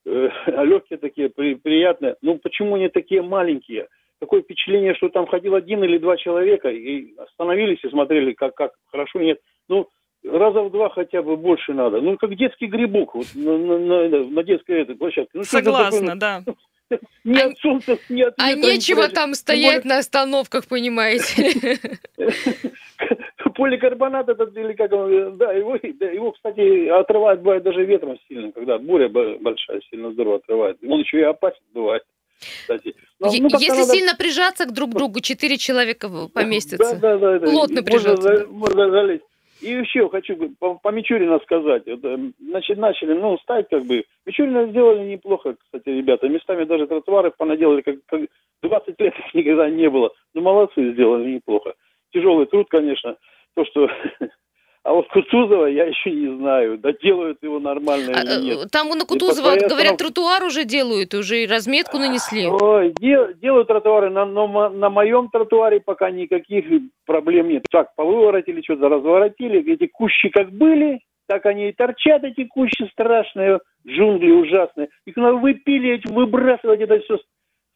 Э, 0.05 0.29
легкие 0.65 0.97
такие, 0.97 1.29
при, 1.29 1.55
приятные. 1.55 2.15
Ну, 2.21 2.37
почему 2.37 2.75
они 2.75 2.89
такие 2.89 3.21
маленькие? 3.21 3.87
Такое 4.19 4.41
впечатление, 4.41 4.95
что 4.95 5.09
там 5.09 5.27
ходил 5.27 5.55
один 5.55 5.83
или 5.83 5.97
два 5.97 6.15
человека 6.15 6.69
и 6.69 7.13
остановились 7.17 7.83
и 7.83 7.89
смотрели, 7.89 8.33
как, 8.33 8.55
как 8.55 8.71
хорошо, 8.85 9.19
нет. 9.19 9.39
Ну, 9.67 9.89
раза 10.23 10.61
в 10.61 10.71
два 10.71 10.89
хотя 10.89 11.21
бы 11.21 11.37
больше 11.37 11.73
надо. 11.73 12.01
Ну, 12.01 12.17
как 12.17 12.35
детский 12.35 12.67
грибок 12.67 13.15
вот, 13.15 13.27
на, 13.35 13.57
на, 13.57 13.77
на, 13.77 14.23
на 14.25 14.43
детской 14.43 14.81
этой 14.81 14.95
площадке. 14.95 15.31
Ну, 15.33 15.43
Согласна, 15.43 16.17
да. 16.17 16.43
Ни 17.23 17.39
от 17.39 17.57
солнца, 17.59 17.97
ни 18.09 18.21
от 18.21 18.35
А 18.37 18.53
нечего 18.53 19.07
там 19.09 19.33
стоять 19.33 19.85
на 19.85 19.99
остановках, 19.99 20.67
понимаете. 20.67 21.79
Поликарбонат 23.55 24.29
этот, 24.29 24.55
или 24.57 24.73
как 24.73 24.91
он, 24.91 25.37
да, 25.37 25.53
его, 25.53 25.77
да, 25.99 26.09
его, 26.09 26.31
кстати, 26.31 26.87
отрывает, 26.87 27.41
бывает, 27.41 27.63
даже 27.63 27.85
ветром 27.85 28.17
сильно, 28.27 28.51
когда 28.51 28.79
буря 28.79 29.09
большая, 29.09 29.81
сильно 29.89 30.11
здорово 30.11 30.37
отрывает. 30.37 30.77
Он 30.83 30.99
еще 30.99 31.19
и 31.19 31.23
опасен 31.23 31.61
бывает. 31.73 32.03
Кстати. 32.39 32.95
Но, 33.19 33.27
ну, 33.27 33.33
Если 33.59 33.69
надо... 33.69 33.93
сильно 33.93 34.15
прижаться 34.15 34.65
к 34.65 34.73
друг 34.73 34.91
другу, 34.91 35.19
четыре 35.21 35.57
человека 35.57 36.09
поместятся. 36.33 36.95
Да, 36.95 37.17
да, 37.17 37.39
да. 37.39 37.47
Плотно 37.47 37.81
да. 37.81 37.83
прижаться. 37.83 38.29
Можно, 38.29 38.47
можно 38.47 38.91
залезть. 38.91 39.23
И 39.63 39.69
еще 39.69 40.09
хочу 40.09 40.35
по, 40.59 40.75
по 40.75 40.89
Мичурина 40.89 41.39
сказать. 41.39 41.83
Значит, 41.85 42.77
начали, 42.77 43.13
ну, 43.13 43.37
ставить 43.37 43.69
как 43.69 43.85
бы. 43.85 44.03
Мичурина 44.25 44.67
сделали 44.67 45.09
неплохо, 45.09 45.55
кстати, 45.57 45.87
ребята. 45.87 46.27
Местами 46.27 46.65
даже 46.65 46.85
тротуары 46.85 47.31
понаделали, 47.31 47.81
как, 47.81 47.95
как 48.07 48.21
20 48.61 48.99
лет 48.99 49.13
их 49.17 49.33
никогда 49.33 49.69
не 49.69 49.89
было. 49.89 50.11
Ну, 50.33 50.41
молодцы, 50.41 50.91
сделали 50.91 51.35
неплохо. 51.35 51.75
Тяжелый 52.11 52.45
труд, 52.45 52.67
конечно. 52.69 53.15
То, 53.55 53.63
что 53.63 53.89
А 54.83 54.91
вот 54.91 55.07
Кутузова 55.07 55.67
я 55.67 55.85
еще 55.85 56.11
не 56.11 56.37
знаю, 56.37 56.77
доделают 56.77 57.41
его 57.41 57.59
нормально 57.59 58.11
а, 58.17 58.21
или 58.21 58.43
нет. 58.43 58.69
Там 58.69 58.89
на 58.89 59.05
Кутузова, 59.05 59.55
говорят, 59.69 59.97
тротуар 59.97 60.43
уже 60.43 60.65
делают, 60.65 61.13
уже 61.13 61.43
и 61.43 61.47
разметку 61.47 61.97
нанесли. 61.97 62.49
Ой, 62.49 62.93
дел, 62.99 63.33
делают 63.35 63.69
тротуары, 63.69 64.09
на, 64.09 64.25
но 64.25 64.69
на 64.69 64.89
моем 64.89 65.29
тротуаре 65.29 65.79
пока 65.79 66.11
никаких 66.11 66.65
проблем 67.05 67.47
нет. 67.47 67.63
Так, 67.71 67.95
повыворотили, 67.95 68.61
что-то 68.61 68.89
разворотили, 68.89 69.71
эти 69.71 69.87
кущи 69.87 70.27
как 70.27 70.51
были, 70.51 70.99
так 71.27 71.45
они 71.45 71.69
и 71.69 71.73
торчат, 71.73 72.25
эти 72.25 72.43
кущи 72.43 72.89
страшные, 72.91 73.61
джунгли 73.87 74.31
ужасные. 74.31 74.89
Их 75.05 75.15
надо 75.15 75.37
выпиливать, 75.37 76.05
выбрасывать, 76.09 76.81
это 76.81 76.99
все 76.99 77.19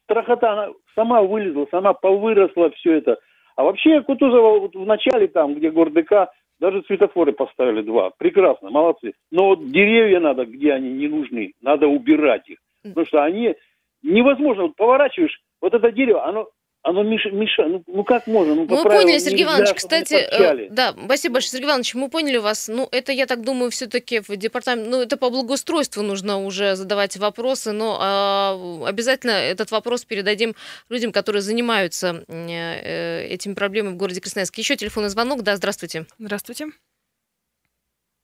страхота, 0.04 0.52
она 0.52 0.70
сама 0.94 1.22
вылезла, 1.22 1.68
сама 1.72 1.94
повыросла 1.94 2.70
все 2.72 2.98
это. 2.98 3.18
А 3.56 3.64
вообще 3.64 4.02
Кутузова 4.02 4.60
вот 4.60 4.76
в 4.76 4.86
начале 4.86 5.30
там, 5.30 5.56
где 5.56 5.72
гордыка, 5.72 6.30
даже 6.60 6.84
светофоры 6.84 7.34
поставили 7.34 7.82
два. 7.82 8.12
Прекрасно, 8.18 8.70
молодцы. 8.70 9.14
Но 9.32 9.50
вот 9.50 9.70
деревья 9.70 10.20
надо, 10.20 10.46
где 10.46 10.74
они 10.74 10.92
не 10.92 11.08
нужны, 11.08 11.54
надо 11.62 11.88
убирать 11.88 12.50
их. 12.50 12.58
Потому 12.84 13.06
что 13.06 13.24
они 13.24 13.56
невозможно. 14.02 14.64
Вот 14.64 14.76
поворачиваешь, 14.76 15.40
вот 15.62 15.74
это 15.74 15.92
дерево, 15.92 16.26
оно 16.26 16.48
оно 16.84 17.04
мешает, 17.04 17.36
меша... 17.36 17.68
ну, 17.68 17.84
ну 17.88 18.04
как 18.04 18.28
можно? 18.28 18.56
Ну, 18.56 18.66
мы 18.66 18.84
поняли, 18.84 19.18
Сергей 19.20 19.44
Иванович, 19.44 19.74
кстати, 19.76 20.14
э, 20.14 20.70
да, 20.70 20.94
спасибо 21.06 21.34
большое, 21.34 21.52
Сергей 21.52 21.66
Иванович, 21.66 21.96
мы 21.96 22.10
поняли 22.10 22.38
вас, 22.38 22.68
ну, 22.68 22.88
это, 22.92 23.12
я 23.12 23.26
так 23.26 23.44
думаю, 23.44 23.72
все-таки 23.72 24.20
в 24.20 24.30
департамент, 24.36 24.88
ну, 24.90 25.02
это 25.02 25.18
по 25.18 25.30
благоустройству 25.30 26.02
нужно 26.02 26.38
уже 26.44 26.76
задавать 26.76 27.18
вопросы, 27.18 27.72
но 27.72 28.84
э, 28.84 28.88
обязательно 28.88 29.32
этот 29.32 29.72
вопрос 29.72 30.06
передадим 30.06 30.56
людям, 30.90 31.12
которые 31.12 31.42
занимаются 31.42 32.24
э, 32.28 33.28
этими 33.28 33.54
проблемами 33.54 33.94
в 33.94 33.98
городе 33.98 34.22
Красноярске. 34.22 34.62
Еще 34.62 34.76
телефонный 34.76 35.10
звонок, 35.10 35.44
да, 35.44 35.56
здравствуйте. 35.56 36.06
Здравствуйте. 36.20 36.68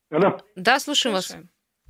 Алло. 0.09 0.37
Да, 0.55 0.79
слушаем, 0.79 1.15
слушаем. 1.15 1.49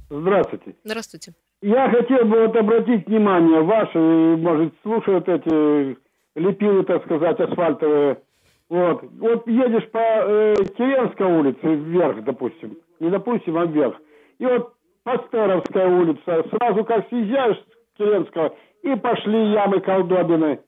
вас. 0.09 0.21
Здравствуйте. 0.21 0.75
Здравствуйте. 0.83 1.33
Я 1.61 1.89
хотел 1.89 2.25
бы 2.25 2.47
вот 2.47 2.55
обратить 2.55 3.07
внимание, 3.07 3.61
ваши, 3.61 3.97
может, 3.97 4.73
слушают 4.83 5.27
эти 5.29 5.97
лепилы, 6.35 6.83
так 6.83 7.03
сказать, 7.05 7.39
асфальтовые. 7.39 8.21
Вот. 8.69 9.03
Вот 9.19 9.47
едешь 9.47 9.89
по 9.91 9.99
э, 9.99 10.55
Киевской 10.77 11.27
улице 11.27 11.75
вверх, 11.75 12.23
допустим. 12.23 12.77
Не 12.99 13.09
допустим, 13.09 13.57
а 13.57 13.65
вверх. 13.65 13.95
И 14.39 14.45
вот 14.45 14.73
Пастеровская 15.03 15.87
улица. 15.87 16.43
Сразу 16.49 16.83
как 16.85 17.07
съезжаешь 17.09 17.57
с 17.57 17.97
Киевского, 17.97 18.55
и 18.81 18.95
пошли 18.95 19.51
ямы 19.51 19.79
колдобины. 19.81 20.59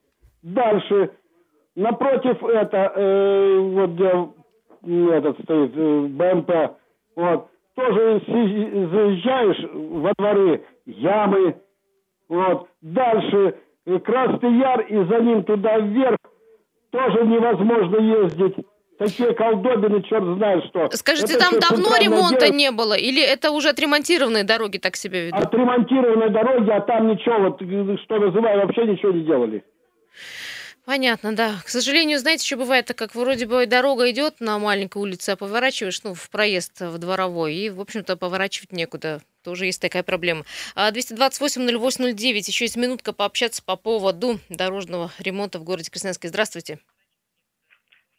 Дальше. 0.43 1.11
Напротив 1.75 2.43
это, 2.43 2.91
э, 2.95 3.59
вот 3.59 3.89
где 3.91 5.11
этот 5.11 5.39
стоит, 5.41 5.71
э, 5.75 6.07
БМП. 6.07 6.77
Вот. 7.15 7.47
Тоже 7.75 8.21
заезжаешь 8.27 9.69
во 9.73 10.13
дворы, 10.17 10.63
ямы. 10.85 11.55
Вот. 12.29 12.67
Дальше 12.81 13.55
и 13.85 13.99
Красный 13.99 14.57
Яр, 14.57 14.81
и 14.81 14.95
за 15.05 15.19
ним 15.19 15.43
туда 15.43 15.77
вверх 15.79 16.17
тоже 16.91 17.25
невозможно 17.25 17.97
ездить. 17.97 18.55
Такие 18.97 19.33
колдобины, 19.33 20.01
черт 20.03 20.23
знает 20.37 20.63
что. 20.65 20.89
Скажите, 20.91 21.33
это 21.33 21.49
там 21.49 21.59
давно 21.59 21.97
ремонта 21.97 22.49
не 22.49 22.71
было? 22.71 22.93
Или 22.93 23.21
это 23.21 23.51
уже 23.51 23.69
отремонтированные 23.69 24.45
дороги, 24.45 24.77
так 24.77 24.95
себе 24.95 25.27
ведут? 25.27 25.41
Отремонтированные 25.41 26.29
дороги, 26.29 26.69
а 26.69 26.79
там 26.79 27.09
ничего, 27.09 27.49
вот, 27.49 27.99
что 28.03 28.19
называю, 28.19 28.61
вообще 28.61 28.85
ничего 28.85 29.11
не 29.11 29.25
делали. 29.25 29.63
Понятно, 30.85 31.35
да. 31.35 31.55
К 31.65 31.69
сожалению, 31.69 32.19
знаете, 32.19 32.45
что 32.45 32.57
бывает, 32.57 32.85
так 32.85 32.97
как 32.97 33.15
вроде 33.15 33.47
бы 33.47 33.65
дорога 33.65 34.09
идет 34.11 34.39
на 34.39 34.59
маленькой 34.59 35.01
улице, 35.01 35.31
а 35.31 35.35
поворачиваешь, 35.35 36.03
ну, 36.03 36.13
в 36.13 36.29
проезд 36.29 36.79
в 36.79 36.97
дворовой, 36.99 37.55
и, 37.55 37.69
в 37.71 37.81
общем-то, 37.81 38.15
поворачивать 38.17 38.71
некуда. 38.71 39.21
Тоже 39.43 39.65
есть 39.65 39.81
такая 39.81 40.03
проблема. 40.03 40.43
228-08-09. 40.75 41.75
А, 41.75 42.37
Еще 42.47 42.65
есть 42.65 42.77
минутка 42.77 43.13
пообщаться 43.13 43.63
по 43.63 43.75
поводу 43.75 44.39
дорожного 44.49 45.11
ремонта 45.19 45.59
в 45.59 45.63
городе 45.63 45.89
Красноярске. 45.89 46.27
Здравствуйте. 46.27 46.79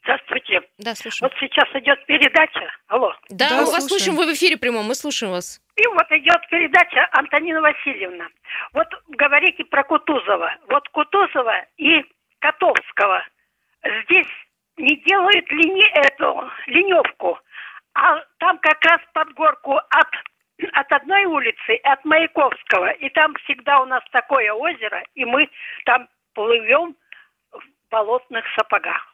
Здравствуйте. 0.03 0.61
Да, 0.77 0.95
слушаю. 0.95 1.29
Вот 1.29 1.37
сейчас 1.39 1.67
идет 1.81 2.05
передача. 2.05 2.71
Алло. 2.87 3.13
Да, 3.29 3.49
да 3.49 3.61
мы 3.61 3.71
вас 3.71 3.87
слушаем. 3.87 4.15
Вы 4.15 4.25
в 4.25 4.33
эфире 4.33 4.55
прямом, 4.55 4.85
мы 4.85 4.95
слушаем 4.95 5.33
вас. 5.33 5.61
И 5.75 5.85
вот 5.87 6.07
идет 6.11 6.39
передача 6.49 7.09
Антонина 7.11 7.61
Васильевна. 7.61 8.27
Вот 8.73 8.87
говорите 9.09 9.65
про 9.65 9.83
Кутузова. 9.83 10.55
Вот 10.69 10.87
Кутузова 10.89 11.65
и 11.75 12.05
Котовского. 12.47 13.25
Здесь 14.03 14.27
не 14.77 14.95
делают 15.03 15.51
лини 15.51 15.85
эту 16.05 16.49
леневку, 16.67 17.37
а 17.93 18.23
там 18.39 18.57
как 18.59 18.83
раз 18.85 19.01
под 19.13 19.33
горку 19.33 19.75
от 19.75 20.07
от 20.73 20.91
одной 20.91 21.25
улицы, 21.25 21.79
от 21.83 22.03
Маяковского, 22.03 22.89
и 22.89 23.09
там 23.09 23.35
всегда 23.43 23.79
у 23.79 23.85
нас 23.85 24.03
такое 24.11 24.51
озеро, 24.51 25.03
и 25.13 25.23
мы 25.23 25.47
там 25.85 26.07
плывем 26.33 26.95
в 27.51 27.61
болотных 27.91 28.43
сапогах. 28.55 29.13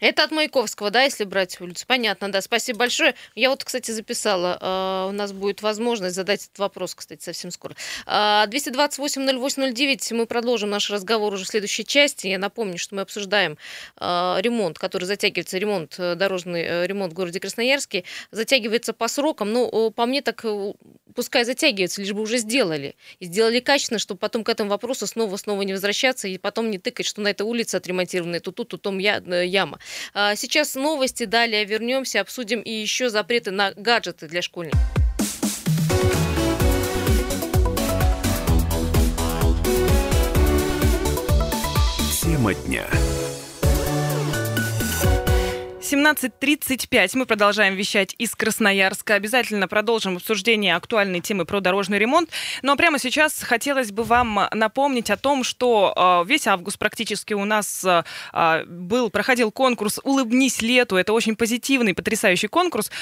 Это 0.00 0.24
от 0.24 0.30
Маяковского, 0.30 0.90
да, 0.90 1.02
если 1.02 1.24
брать 1.24 1.60
улицу? 1.60 1.84
Понятно, 1.86 2.32
да. 2.32 2.40
Спасибо 2.40 2.78
большое. 2.80 3.14
Я 3.34 3.50
вот, 3.50 3.64
кстати, 3.64 3.90
записала. 3.90 4.58
Э, 4.60 5.08
у 5.10 5.12
нас 5.12 5.32
будет 5.32 5.62
возможность 5.62 6.14
задать 6.14 6.44
этот 6.44 6.58
вопрос, 6.58 6.94
кстати, 6.94 7.22
совсем 7.22 7.50
скоро. 7.50 7.74
228-08-09. 8.06 10.14
Мы 10.14 10.26
продолжим 10.26 10.70
наш 10.70 10.90
разговор 10.90 11.34
уже 11.34 11.44
в 11.44 11.48
следующей 11.48 11.84
части. 11.84 12.28
Я 12.28 12.38
напомню, 12.38 12.78
что 12.78 12.94
мы 12.94 13.02
обсуждаем 13.02 13.58
э, 14.00 14.36
ремонт, 14.40 14.78
который 14.78 15.04
затягивается, 15.04 15.58
ремонт, 15.58 15.96
э, 15.98 16.14
дорожный 16.14 16.86
ремонт 16.86 17.12
в 17.12 17.16
городе 17.16 17.40
Красноярске. 17.40 18.04
Затягивается 18.30 18.92
по 18.92 19.08
срокам. 19.08 19.52
Ну, 19.52 19.90
по 19.90 20.06
мне 20.06 20.22
так 20.22 20.44
пускай 21.14 21.44
затягивается, 21.44 22.00
лишь 22.00 22.12
бы 22.12 22.22
уже 22.22 22.38
сделали. 22.38 22.94
И 23.18 23.26
сделали 23.26 23.60
качественно, 23.60 23.98
чтобы 23.98 24.18
потом 24.18 24.44
к 24.44 24.48
этому 24.48 24.70
вопросу 24.70 25.06
снова-снова 25.06 25.62
не 25.62 25.72
возвращаться 25.72 26.28
и 26.28 26.38
потом 26.38 26.70
не 26.70 26.78
тыкать, 26.78 27.06
что 27.06 27.20
на 27.20 27.28
этой 27.28 27.42
улице 27.42 27.76
отремонтированная, 27.76 28.40
то 28.40 28.52
тут, 28.52 28.68
то 28.68 28.78
там 28.78 28.98
яма. 28.98 29.78
А, 30.14 30.34
сейчас 30.36 30.74
новости, 30.74 31.24
далее 31.24 31.64
вернемся, 31.64 32.20
обсудим 32.20 32.60
и 32.60 32.70
еще 32.70 33.10
запреты 33.10 33.50
на 33.50 33.72
гаджеты 33.72 34.28
для 34.28 34.42
школьников. 34.42 34.80
Тема 42.22 42.54
дня. 42.54 42.86
17.35 45.90 47.18
мы 47.18 47.26
продолжаем 47.26 47.74
вещать 47.74 48.14
из 48.16 48.36
Красноярска. 48.36 49.14
Обязательно 49.14 49.66
продолжим 49.66 50.18
обсуждение 50.18 50.76
актуальной 50.76 51.20
темы 51.20 51.44
про 51.44 51.58
дорожный 51.58 51.98
ремонт. 51.98 52.30
Но 52.62 52.76
прямо 52.76 53.00
сейчас 53.00 53.42
хотелось 53.42 53.90
бы 53.90 54.04
вам 54.04 54.42
напомнить 54.52 55.10
о 55.10 55.16
том, 55.16 55.42
что 55.42 56.22
э, 56.24 56.28
весь 56.28 56.46
август 56.46 56.78
практически 56.78 57.34
у 57.34 57.44
нас 57.44 57.84
э, 57.84 58.64
был, 58.66 59.10
проходил 59.10 59.50
конкурс 59.50 59.98
«Улыбнись 60.04 60.62
лету». 60.62 60.94
Это 60.94 61.12
очень 61.12 61.34
позитивный, 61.34 61.92
потрясающий 61.92 62.46
конкурс, 62.46 62.92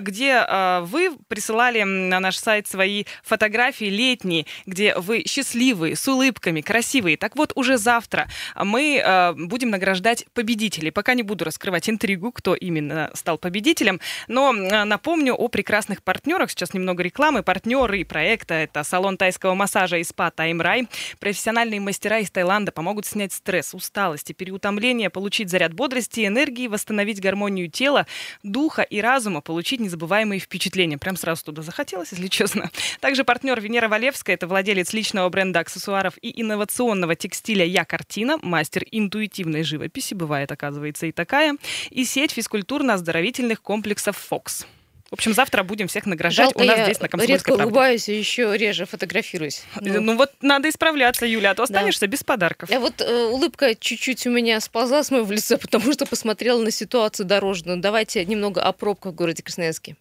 где 0.00 0.46
вы 0.82 1.16
присылали 1.28 1.82
на 1.82 2.20
наш 2.20 2.36
сайт 2.36 2.66
свои 2.66 3.04
фотографии 3.22 3.86
летние, 3.86 4.44
где 4.66 4.94
вы 4.96 5.24
счастливые, 5.26 5.96
с 5.96 6.06
улыбками, 6.06 6.60
красивые. 6.60 7.16
Так 7.16 7.36
вот, 7.36 7.52
уже 7.54 7.78
завтра 7.78 8.28
мы 8.54 9.34
будем 9.36 9.70
награждать 9.70 10.26
победителей. 10.34 10.90
Пока 10.90 11.14
не 11.14 11.22
буду 11.22 11.44
раскрывать 11.44 11.88
интригу, 11.88 12.33
кто 12.34 12.54
именно 12.54 13.10
стал 13.14 13.38
победителем. 13.38 14.00
Но 14.28 14.52
напомню 14.52 15.34
о 15.34 15.48
прекрасных 15.48 16.02
партнерах. 16.02 16.50
Сейчас 16.50 16.74
немного 16.74 17.02
рекламы. 17.02 17.42
Партнеры 17.42 18.04
проекта– 18.04 18.54
это 18.56 18.84
салон 18.84 19.16
тайского 19.16 19.54
массажа 19.54 19.96
и 19.96 20.04
спа 20.04 20.30
Таймрай. 20.30 20.88
Профессиональные 21.20 21.80
мастера 21.80 22.18
из 22.18 22.30
Таиланда 22.30 22.72
помогут 22.72 23.06
снять 23.06 23.32
стресс, 23.32 23.72
усталость 23.72 24.30
и 24.30 24.34
переутомление, 24.34 25.08
получить 25.10 25.48
заряд 25.48 25.72
бодрости 25.72 26.20
и 26.20 26.26
энергии, 26.26 26.66
восстановить 26.66 27.20
гармонию 27.20 27.70
тела, 27.70 28.06
духа 28.42 28.82
и 28.82 29.00
разума, 29.00 29.40
получить 29.40 29.80
незабываемые 29.80 30.40
впечатления. 30.40 30.98
Прям 30.98 31.16
сразу 31.16 31.44
туда 31.44 31.62
захотелось, 31.62 32.12
если 32.12 32.26
честно. 32.26 32.70
Также 33.00 33.24
партнер 33.24 33.60
Венера 33.60 33.88
Валевская– 33.88 34.34
это 34.36 34.46
владелец 34.46 34.92
личного 34.92 35.28
бренда 35.28 35.60
аксессуаров 35.60 36.14
и 36.20 36.40
инновационного 36.40 37.14
текстиля 37.14 37.64
«Я 37.64 37.84
Картина», 37.84 38.38
мастер 38.42 38.84
интуитивной 38.90 39.62
живописи, 39.62 40.14
бывает, 40.14 40.50
оказывается, 40.50 41.06
и 41.06 41.12
такая, 41.12 41.56
и 41.90 42.04
сеть 42.24 42.32
физкультурно-оздоровительных 42.32 43.60
комплексов 43.60 44.16
«Фокс». 44.16 44.66
В 45.10 45.12
общем, 45.12 45.34
завтра 45.34 45.62
будем 45.62 45.86
всех 45.86 46.06
награждать 46.06 46.46
Жалко, 46.46 46.58
у 46.58 46.64
нас 46.64 46.78
я 46.78 46.84
здесь 46.84 47.00
на 47.00 47.08
Комсомольской 47.08 47.36
редко 47.36 47.54
правде. 47.54 47.64
улыбаюсь 47.64 48.08
и 48.08 48.18
еще 48.18 48.56
реже 48.56 48.86
фотографируюсь. 48.86 49.62
Ну, 49.80 50.00
ну 50.00 50.16
вот 50.16 50.32
надо 50.40 50.68
исправляться, 50.70 51.26
Юля, 51.26 51.50
а 51.50 51.54
то 51.54 51.62
останешься 51.62 52.00
да. 52.00 52.06
без 52.08 52.24
подарков. 52.24 52.70
А 52.72 52.80
вот 52.80 53.00
э, 53.00 53.24
улыбка 53.26 53.74
чуть-чуть 53.76 54.26
у 54.26 54.30
меня 54.30 54.58
сползла 54.60 55.04
с 55.04 55.10
моего 55.10 55.30
лица, 55.30 55.58
потому 55.60 55.92
что 55.92 56.06
посмотрела 56.06 56.60
на 56.60 56.70
ситуацию 56.70 57.26
дорожную. 57.26 57.78
Давайте 57.78 58.24
немного 58.24 58.62
о 58.62 58.72
пробках 58.72 59.12
в 59.12 59.14
городе 59.14 59.42
Красноярске. 59.42 59.96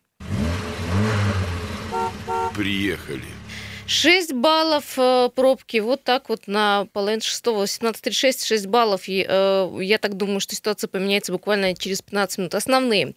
Приехали. 2.56 3.22
6 3.94 4.34
баллов 4.34 4.98
э, 4.98 5.30
пробки, 5.36 5.78
вот 5.78 6.04
так 6.04 6.30
вот 6.30 6.48
на 6.48 6.88
половину 6.94 7.22
шестого, 7.22 7.66
17.36, 7.66 8.44
6 8.44 8.66
баллов. 8.66 9.08
И, 9.08 9.24
э, 9.28 9.78
я 9.82 10.00
так 10.00 10.18
думаю, 10.18 10.40
что 10.40 10.56
ситуация 10.56 10.88
поменяется 10.88 11.32
буквально 11.32 11.76
через 11.76 12.02
15 12.02 12.40
минут. 12.40 12.56
Основные. 12.56 13.14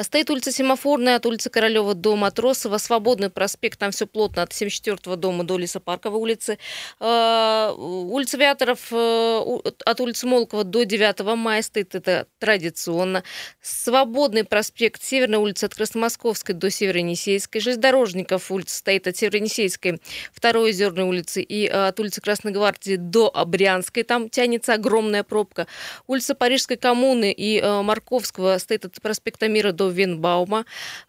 Стоит 0.00 0.30
улица 0.30 0.52
Семафорная 0.52 1.16
от 1.16 1.26
улицы 1.26 1.50
Королева 1.50 1.94
до 1.94 2.14
Матросова, 2.14 2.78
Свободный 2.78 3.30
проспект, 3.30 3.80
там 3.80 3.90
все 3.90 4.06
плотно 4.06 4.42
от 4.42 4.52
74 4.52 5.16
дома 5.16 5.42
до 5.42 5.58
Лесопарковой 5.58 6.20
улицы. 6.20 6.58
Э, 7.00 7.72
улица 7.76 8.36
Виаторов 8.38 8.92
э, 8.92 9.60
от 9.84 10.00
улицы 10.00 10.28
Молкова 10.28 10.62
до 10.62 10.84
9 10.84 11.36
мая 11.36 11.62
стоит, 11.62 11.96
это 11.96 12.28
традиционно. 12.38 13.24
Свободный 13.60 14.44
проспект, 14.44 15.02
Северная 15.02 15.40
улица 15.40 15.66
от 15.66 15.74
Красномосковской 15.74 16.54
до 16.54 16.70
Северонесейской. 16.70 17.60
Железнодорожников 17.60 18.52
улица 18.52 18.76
стоит 18.76 19.08
от 19.08 19.16
Северонесейской 19.16 20.00
второй 20.32 20.70
Озерной 20.70 21.04
улицы 21.04 21.42
и 21.42 21.66
от 21.66 21.98
улицы 22.00 22.20
Красной 22.20 22.52
Гвардии 22.52 22.96
до 22.96 23.30
Брянской. 23.46 24.02
Там 24.02 24.28
тянется 24.30 24.74
огромная 24.74 25.22
пробка. 25.22 25.66
Улица 26.06 26.34
Парижской 26.34 26.76
коммуны 26.76 27.32
и 27.36 27.62
Марковского 27.62 28.58
стоит 28.58 28.84
от 28.84 29.00
проспекта 29.00 29.48
Мира 29.48 29.72
до 29.72 29.88
Венбаума. 29.88 30.64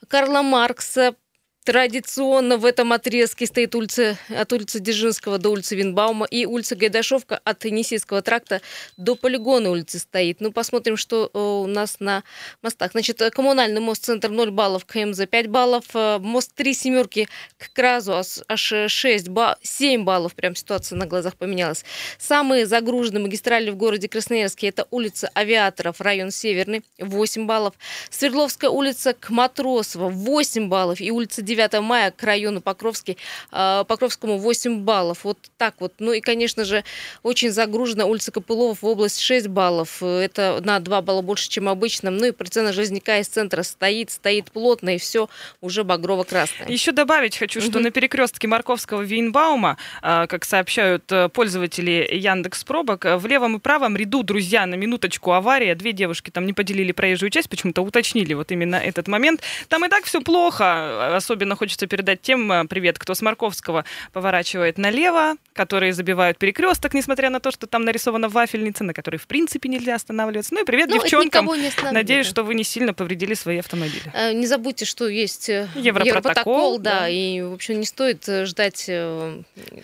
Карла 0.08 0.42
Маркса 0.42 1.16
Традиционно 1.64 2.58
в 2.58 2.66
этом 2.66 2.92
отрезке 2.92 3.46
стоит 3.46 3.74
улица 3.74 4.18
от 4.28 4.52
улицы 4.52 4.82
Дзержинского 4.82 5.38
до 5.38 5.50
улицы 5.50 5.78
Винбаума 5.78 6.26
и 6.26 6.46
улица 6.46 6.76
Гайдашовка 6.76 7.40
от 7.42 7.64
Енисейского 7.64 8.22
тракта 8.22 8.62
до 8.98 9.16
полигона 9.16 9.70
улицы 9.70 10.00
стоит. 10.00 10.42
Ну, 10.42 10.52
посмотрим, 10.52 10.98
что 10.98 11.32
э, 11.34 11.40
у 11.40 11.66
нас 11.68 12.02
на 12.02 12.24
мостах. 12.62 12.92
Значит, 12.92 13.22
коммунальный 13.34 13.80
мост 13.80 14.04
центр 14.04 14.30
0 14.30 14.52
баллов, 14.52 14.86
КМЗ 14.86 15.22
5 15.26 15.48
баллов, 15.48 15.86
э, 15.94 16.18
мост 16.20 16.52
3 16.54 16.74
семерки 16.74 17.30
к 17.58 17.72
Кразу 17.72 18.14
аж 18.14 18.74
6, 18.88 19.30
ба 19.30 19.58
7 19.62 20.04
баллов, 20.04 20.36
прям 20.36 20.58
ситуация 20.58 20.98
на 20.98 21.06
глазах 21.06 21.38
поменялась. 21.38 21.86
Самые 22.20 22.66
загруженные 22.66 23.24
магистрали 23.24 23.70
в 23.70 23.78
городе 23.78 24.10
Красноярске 24.10 24.68
это 24.68 24.86
улица 24.92 25.30
Авиаторов, 25.34 26.02
район 26.02 26.32
Северный, 26.32 26.84
8 27.00 27.46
баллов. 27.46 27.74
Свердловская 28.10 28.70
улица 28.70 29.14
к 29.14 29.30
Матросово, 29.30 30.10
8 30.10 30.68
баллов 30.68 31.00
и 31.00 31.10
улица 31.10 31.42
9 31.56 31.82
мая 31.82 32.12
к 32.12 32.24
району 32.24 32.62
Покровский, 32.62 33.18
э, 33.52 33.84
Покровскому 33.88 34.38
8 34.38 34.80
баллов. 34.80 35.24
Вот 35.24 35.38
так 35.58 35.76
вот. 35.80 35.94
Ну 36.00 36.14
и, 36.14 36.22
конечно 36.22 36.66
же, 36.66 36.84
очень 37.22 37.52
загружена 37.52 38.06
улица 38.06 38.32
Копылова 38.32 38.74
в 38.74 38.84
область 38.84 39.20
6 39.22 39.48
баллов. 39.48 40.02
Это 40.02 40.60
на 40.64 40.80
2 40.80 41.02
балла 41.02 41.22
больше, 41.22 41.50
чем 41.50 41.70
обычно. 41.70 42.10
Ну 42.10 42.26
и 42.26 42.32
процент 42.32 42.74
Железняка 42.74 43.20
из 43.20 43.28
центра 43.28 43.64
стоит, 43.64 44.12
стоит 44.12 44.52
плотно, 44.52 44.96
и 44.96 44.98
все 44.98 45.30
уже 45.62 45.84
багрово-красное. 45.84 46.68
Еще 46.68 46.92
добавить 46.92 47.38
хочу, 47.38 47.62
что 47.62 47.80
на 47.80 47.92
перекрестке 47.92 48.48
Марковского 48.48 49.02
Вейнбаума, 49.02 49.78
э, 50.02 50.26
как 50.28 50.46
сообщают 50.46 51.12
э, 51.12 51.30
пользователи 51.30 52.08
Яндекс 52.12 52.64
Пробок, 52.64 53.06
в 53.06 53.26
левом 53.28 53.58
и 53.58 53.60
правом 53.60 53.96
ряду, 53.96 54.24
друзья, 54.24 54.66
на 54.66 54.76
минуточку 54.76 55.34
авария. 55.34 55.76
Две 55.76 55.92
девушки 55.92 56.30
там 56.30 56.46
не 56.46 56.54
поделили 56.54 56.92
проезжую 56.92 57.30
часть, 57.30 57.50
почему-то 57.50 57.82
уточнили 57.82 58.34
вот 58.34 58.52
именно 58.52 58.76
этот 58.76 59.08
момент. 59.08 59.42
Там 59.68 59.86
и 59.86 59.90
так 59.90 60.06
все 60.06 60.22
плохо, 60.22 61.16
особенно 61.16 61.43
особенно 61.44 61.56
хочется 61.58 61.88
передать 61.88 62.22
тем 62.22 62.50
э, 62.52 62.66
привет, 62.68 62.98
кто 62.98 63.14
с 63.14 63.22
Марковского 63.22 63.84
поворачивает 64.14 64.78
налево, 64.78 65.36
которые 65.52 65.92
забивают 65.92 66.38
перекресток, 66.38 66.94
несмотря 66.94 67.30
на 67.30 67.42
то, 67.42 67.52
что 67.52 67.68
там 67.68 67.84
нарисована 67.84 68.30
вафельница, 68.30 68.86
на 68.86 68.94
которой 68.94 69.18
в 69.18 69.28
принципе 69.28 69.68
нельзя 69.68 69.96
останавливаться. 69.96 70.54
Ну 70.54 70.62
и 70.62 70.64
привет 70.64 70.90
ну, 70.90 71.02
девчонкам. 71.02 71.50
Надеюсь, 71.92 72.28
что 72.28 72.44
вы 72.44 72.56
не 72.56 72.64
сильно 72.64 72.94
повредили 72.94 73.34
свои 73.34 73.58
автомобили. 73.58 74.04
Э, 74.14 74.32
не 74.32 74.48
забудьте, 74.48 74.86
что 74.86 75.10
есть 75.10 75.50
э, 75.50 75.68
Европротокол, 75.76 76.06
Европротокол 76.06 76.80
да, 76.80 77.00
да, 77.02 77.10
и, 77.10 77.42
в 77.42 77.54
общем, 77.54 77.80
не 77.80 77.86
стоит 77.86 78.26
ждать 78.26 78.90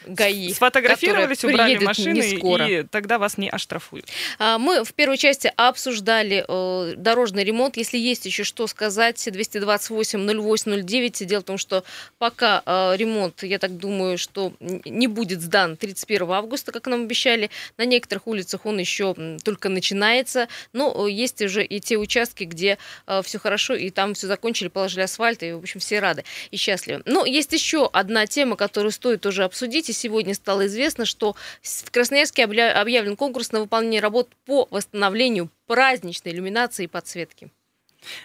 ГАИ. 0.07 0.53
Сфотографировались, 0.53 1.43
убрали 1.43 1.77
машины, 1.79 2.69
и 2.69 2.83
тогда 2.83 3.19
вас 3.19 3.37
не 3.37 3.49
оштрафуют. 3.49 4.07
А, 4.37 4.57
мы 4.57 4.85
в 4.85 4.93
первой 4.93 5.17
части 5.17 5.51
обсуждали 5.57 6.45
дорожный 6.95 7.43
ремонт. 7.43 7.75
Если 7.75 7.97
есть 7.97 8.25
еще 8.25 8.45
что 8.45 8.65
сказать, 8.67 9.27
228 9.29 10.39
08 10.39 10.83
09, 10.83 11.27
дело 11.27 11.41
том, 11.49 11.57
что 11.57 11.83
пока 12.19 12.61
э, 12.63 12.95
ремонт, 12.95 13.41
я 13.41 13.57
так 13.57 13.75
думаю, 13.77 14.19
что 14.19 14.53
не 14.59 15.07
будет 15.07 15.41
сдан 15.41 15.77
31 15.77 16.29
августа, 16.31 16.71
как 16.71 16.85
нам 16.85 17.03
обещали. 17.03 17.49
На 17.77 17.85
некоторых 17.85 18.27
улицах 18.27 18.67
он 18.67 18.77
еще 18.77 19.15
только 19.43 19.69
начинается, 19.69 20.47
но 20.73 21.07
э, 21.07 21.11
есть 21.11 21.41
уже 21.41 21.65
и 21.65 21.79
те 21.79 21.97
участки, 21.97 22.43
где 22.43 22.77
э, 23.07 23.21
все 23.23 23.39
хорошо, 23.39 23.73
и 23.73 23.89
там 23.89 24.13
все 24.13 24.27
закончили, 24.27 24.67
положили 24.67 25.01
асфальт, 25.01 25.41
и, 25.41 25.53
в 25.53 25.57
общем, 25.57 25.79
все 25.79 25.99
рады 25.99 26.23
и 26.51 26.57
счастливы. 26.57 27.01
Но 27.05 27.25
есть 27.25 27.51
еще 27.51 27.89
одна 27.91 28.27
тема, 28.27 28.55
которую 28.55 28.91
стоит 28.91 29.25
уже 29.25 29.43
обсудить, 29.43 29.89
и 29.89 29.93
сегодня 29.93 30.35
стало 30.35 30.67
известно, 30.67 31.05
что 31.05 31.35
в 31.63 31.89
Красноярске 31.89 32.43
объявлен 32.43 33.15
конкурс 33.15 33.51
на 33.51 33.61
выполнение 33.61 34.01
работ 34.01 34.29
по 34.45 34.67
восстановлению 34.69 35.49
праздничной 35.65 36.31
иллюминации 36.31 36.83
и 36.83 36.87
подсветки. 36.87 37.49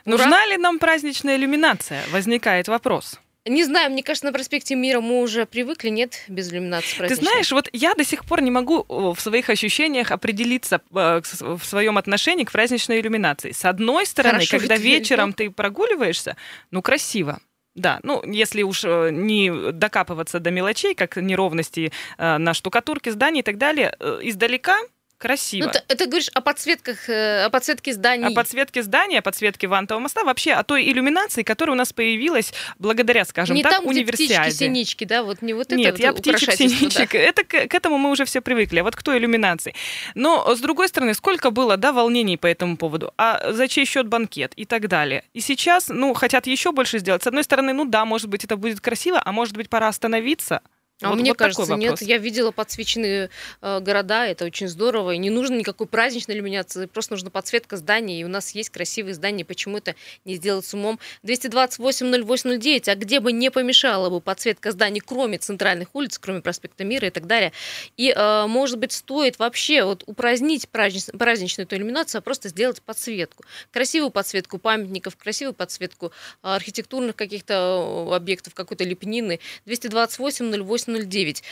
Нужна 0.05 0.47
ли 0.47 0.57
нам 0.57 0.79
праздничная 0.79 1.37
иллюминация? 1.37 2.03
Возникает 2.11 2.69
вопрос. 2.69 3.19
Не 3.47 3.65
знаю, 3.65 3.91
мне 3.91 4.03
кажется, 4.03 4.25
на 4.25 4.33
проспекте 4.33 4.75
Мира 4.75 5.03
мы 5.03 5.21
уже 5.21 5.45
привыкли, 5.45 5.91
нет, 5.91 6.25
без 6.29 6.51
иллюминации 6.51 6.97
праздничной. 6.97 7.17
Ты 7.17 7.31
знаешь, 7.31 7.53
вот 7.53 7.69
я 7.75 7.95
до 7.95 8.03
сих 8.03 8.25
пор 8.25 8.41
не 8.41 8.51
могу 8.51 8.87
в 8.89 9.21
своих 9.21 9.51
ощущениях 9.51 10.13
определиться 10.13 10.81
э, 10.95 11.21
в 11.41 11.63
своем 11.63 11.99
отношении 11.99 12.45
к 12.45 12.53
праздничной 12.53 13.01
иллюминации. 13.01 13.53
С 13.53 13.67
одной 13.67 14.07
стороны, 14.07 14.47
Хорошо, 14.47 14.59
когда 14.59 14.77
вечером 14.77 15.35
ты 15.35 15.51
прогуливаешься, 15.51 16.39
ну, 16.71 16.81
красиво. 16.81 17.39
Да, 17.75 18.01
ну, 18.03 18.23
если 18.25 18.63
уж 18.63 18.83
э, 18.85 19.11
не 19.13 19.73
докапываться 19.73 20.41
до 20.41 20.51
мелочей, 20.51 20.95
как 20.95 21.17
неровности 21.17 21.93
э, 22.17 22.39
на 22.39 22.55
штукатурке 22.55 23.13
зданий 23.13 23.41
и 23.41 23.43
так 23.43 23.59
далее, 23.59 23.95
издалека 24.23 24.79
красиво. 25.19 25.67
Ну, 25.67 25.73
ты, 25.73 25.83
это 25.89 26.07
говоришь 26.07 26.29
о 26.35 26.41
подсветках, 26.41 27.09
э, 27.09 27.45
о 27.45 27.51
подсветке 27.51 27.93
зданий. 27.93 28.29
О 28.29 28.31
подсветке 28.35 28.83
здания, 28.83 29.19
о 29.19 29.23
подсветке 29.23 29.67
вантового 29.67 30.03
моста, 30.03 30.25
вообще 30.25 30.53
о 30.53 30.63
той 30.63 30.91
иллюминации, 30.91 31.43
которая 31.43 31.75
у 31.75 31.79
нас 31.79 31.93
появилась 31.93 32.53
благодаря, 32.79 33.25
скажем 33.25 33.57
не 33.57 33.63
так, 33.63 33.73
там, 33.73 33.87
универсиаде. 33.87 34.51
птички, 34.51 34.65
синички, 34.65 35.05
да, 35.05 35.23
вот 35.23 35.43
не 35.43 35.55
вот 35.55 35.71
Нет, 35.71 35.95
это 35.95 36.03
я 36.03 36.13
вот 36.13 36.21
птичек, 36.21 36.53
синичек. 36.53 37.13
Да. 37.13 37.19
Это 37.19 37.45
к, 37.45 37.69
к 37.69 37.75
этому 37.75 37.99
мы 37.99 38.11
уже 38.11 38.25
все 38.25 38.41
привыкли. 38.41 38.81
А 38.81 38.85
вот 38.85 38.97
к 38.97 39.03
той 39.03 39.19
иллюминации. 39.19 39.75
Но, 40.15 40.55
с 40.55 40.61
другой 40.61 40.89
стороны, 40.89 41.15
сколько 41.15 41.51
было, 41.51 41.77
да, 41.77 41.93
волнений 41.93 42.37
по 42.37 42.47
этому 42.47 42.77
поводу. 42.77 43.13
А 43.17 43.53
за 43.53 43.69
чей 43.69 43.85
счет 43.85 44.09
банкет 44.09 44.53
и 44.57 44.65
так 44.65 44.89
далее. 44.89 45.25
И 45.33 45.41
сейчас, 45.41 45.89
ну, 45.89 46.15
хотят 46.15 46.47
еще 46.47 46.73
больше 46.73 46.99
сделать. 46.99 47.23
С 47.23 47.27
одной 47.27 47.45
стороны, 47.45 47.73
ну 47.73 47.85
да, 47.85 48.05
может 48.05 48.29
быть, 48.29 48.45
это 48.45 48.57
будет 48.57 48.81
красиво, 48.81 49.21
а 49.25 49.33
может 49.33 49.57
быть, 49.57 49.69
пора 49.69 49.89
остановиться, 49.89 50.61
а 51.03 51.11
вот, 51.11 51.19
мне 51.19 51.33
вот 51.33 51.39
кажется, 51.39 51.75
нет. 51.75 52.01
Я 52.03 52.19
видела 52.19 52.53
подсвеченные 52.53 53.29
э, 53.61 53.81
города, 53.81 54.27
это 54.27 54.45
очень 54.45 54.69
здорово. 54.69 55.13
И 55.13 55.19
не 55.19 55.29
нужно 55.29 55.57
никакой 55.57 55.89
праздничной 55.89 56.37
иллюминации, 56.37 56.87
просто 56.87 57.15
нужна 57.15 57.31
подсветка 57.31 57.77
зданий. 57.77 58.21
И 58.21 58.25
у 58.25 58.29
нас 58.29 58.53
есть 58.53 58.71
красивые 58.71 59.15
здания, 59.15 59.45
почему 59.45 59.79
это 59.79 59.97
не 60.25 60.37
сделать 60.37 60.65
с 60.65 60.73
умом? 60.73 61.01
228-08-09, 61.25 62.89
а 62.89 62.95
где 62.95 63.19
бы 63.19 63.33
не 63.33 63.51
помешала 63.51 64.09
бы 64.09 64.21
подсветка 64.21 64.71
зданий, 64.71 65.01
кроме 65.01 65.39
центральных 65.39 65.89
улиц, 65.95 66.19
кроме 66.19 66.43
проспекта 66.43 66.85
Мира 66.85 67.09
и 67.09 67.11
так 67.11 67.27
далее. 67.27 67.53
И, 67.97 68.13
э, 68.15 68.47
может 68.47 68.79
быть, 68.79 68.93
стоит 68.93 69.41
вообще 69.41 69.83
вот 69.83 70.05
упразднить 70.07 70.69
празднич, 70.69 71.07
праздничную 71.19 71.67
эту 71.67 71.75
иллюминацию, 71.75 72.21
а 72.21 72.23
просто 72.23 72.51
сделать 72.51 72.81
подсветку. 72.81 73.45
Красивую 73.73 74.11
подсветку 74.11 74.59
памятников, 74.59 75.17
красивую 75.17 75.55
подсветку 75.55 76.13
архитектурных 76.43 77.17
каких-то 77.17 78.09
э, 78.11 78.15
объектов, 78.15 78.55
какой-то 78.55 78.85
лепнины. 78.85 79.41
228 79.67 80.65
08 80.65 80.84
0809. 80.87 81.43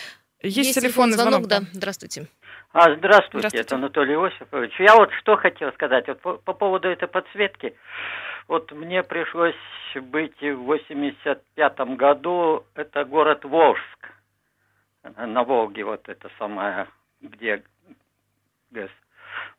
Есть, 0.43 0.57
Есть 0.57 0.75
телефонный 0.75 1.15
звонок, 1.15 1.45
звонок, 1.45 1.49
да. 1.49 1.71
Здравствуйте. 1.73 2.27
А, 2.73 2.95
здравствуйте, 2.95 3.49
здравствуйте, 3.49 3.59
это 3.59 3.77
Анатолий 3.77 4.17
Осипович. 4.17 4.73
Я 4.81 4.97
вот 4.97 5.13
что 5.21 5.37
хотел 5.37 5.71
сказать 5.73 6.09
вот 6.09 6.21
по, 6.21 6.35
по 6.39 6.53
поводу 6.55 6.89
этой 6.89 7.07
подсветки. 7.07 7.75
Вот 8.49 8.73
мне 8.73 9.03
пришлось 9.03 9.55
быть 9.95 10.41
в 10.41 10.57
85 10.65 11.79
году, 11.97 12.65
это 12.75 13.05
город 13.05 13.45
Волжск, 13.45 14.11
на 15.17 15.45
Волге, 15.45 15.85
вот 15.85 16.09
это 16.09 16.31
самое, 16.39 16.89
где 17.21 17.63
ГЭС. 18.71 18.91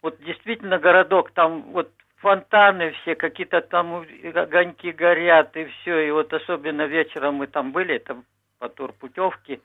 Вот 0.01 0.19
действительно 0.23 0.79
городок, 0.79 1.31
там 1.31 1.62
вот 1.71 1.91
фонтаны 2.17 2.91
все, 3.01 3.15
какие-то 3.15 3.62
там 3.62 4.05
огоньки 4.33 4.91
горят 4.91 5.55
и 5.55 5.65
все. 5.65 6.07
И 6.07 6.12
вот 6.12 6.33
особенно 6.33 6.88
вечером 6.88 7.36
мы 7.36 7.47
там 7.47 7.71
были, 7.71 7.95
это 7.95 8.23
по 8.63 8.69
турпутевке 8.69 9.60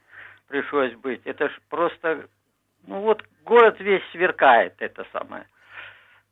пришлось 0.48 0.92
быть. 0.94 1.20
Это 1.24 1.48
ж 1.48 1.52
просто, 1.68 2.26
ну 2.88 3.00
вот 3.02 3.22
город 3.44 3.76
весь 3.78 4.02
сверкает, 4.10 4.74
это 4.80 5.06
самое. 5.12 5.46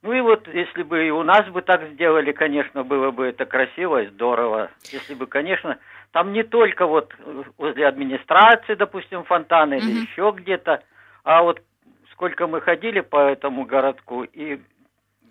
Ну 0.02 0.12
и 0.12 0.20
вот, 0.20 0.48
если 0.48 0.82
бы 0.82 1.06
и 1.06 1.10
у 1.10 1.22
нас 1.22 1.46
бы 1.48 1.62
так 1.62 1.88
сделали, 1.92 2.32
конечно, 2.32 2.82
было 2.82 3.12
бы 3.12 3.26
это 3.26 3.46
красиво 3.46 4.02
и 4.02 4.08
здорово. 4.08 4.70
Если 4.90 5.14
бы, 5.14 5.28
конечно, 5.28 5.78
там 6.10 6.32
не 6.32 6.42
только 6.42 6.86
вот 6.86 7.14
возле 7.56 7.86
администрации, 7.86 8.74
допустим, 8.74 9.22
фонтаны 9.22 9.74
mm-hmm. 9.74 9.78
или 9.78 10.00
еще 10.00 10.34
где-то, 10.36 10.82
а 11.22 11.42
вот 11.42 11.62
сколько 12.10 12.48
мы 12.48 12.60
ходили 12.60 13.00
по 13.00 13.30
этому 13.30 13.64
городку 13.64 14.24
и 14.24 14.58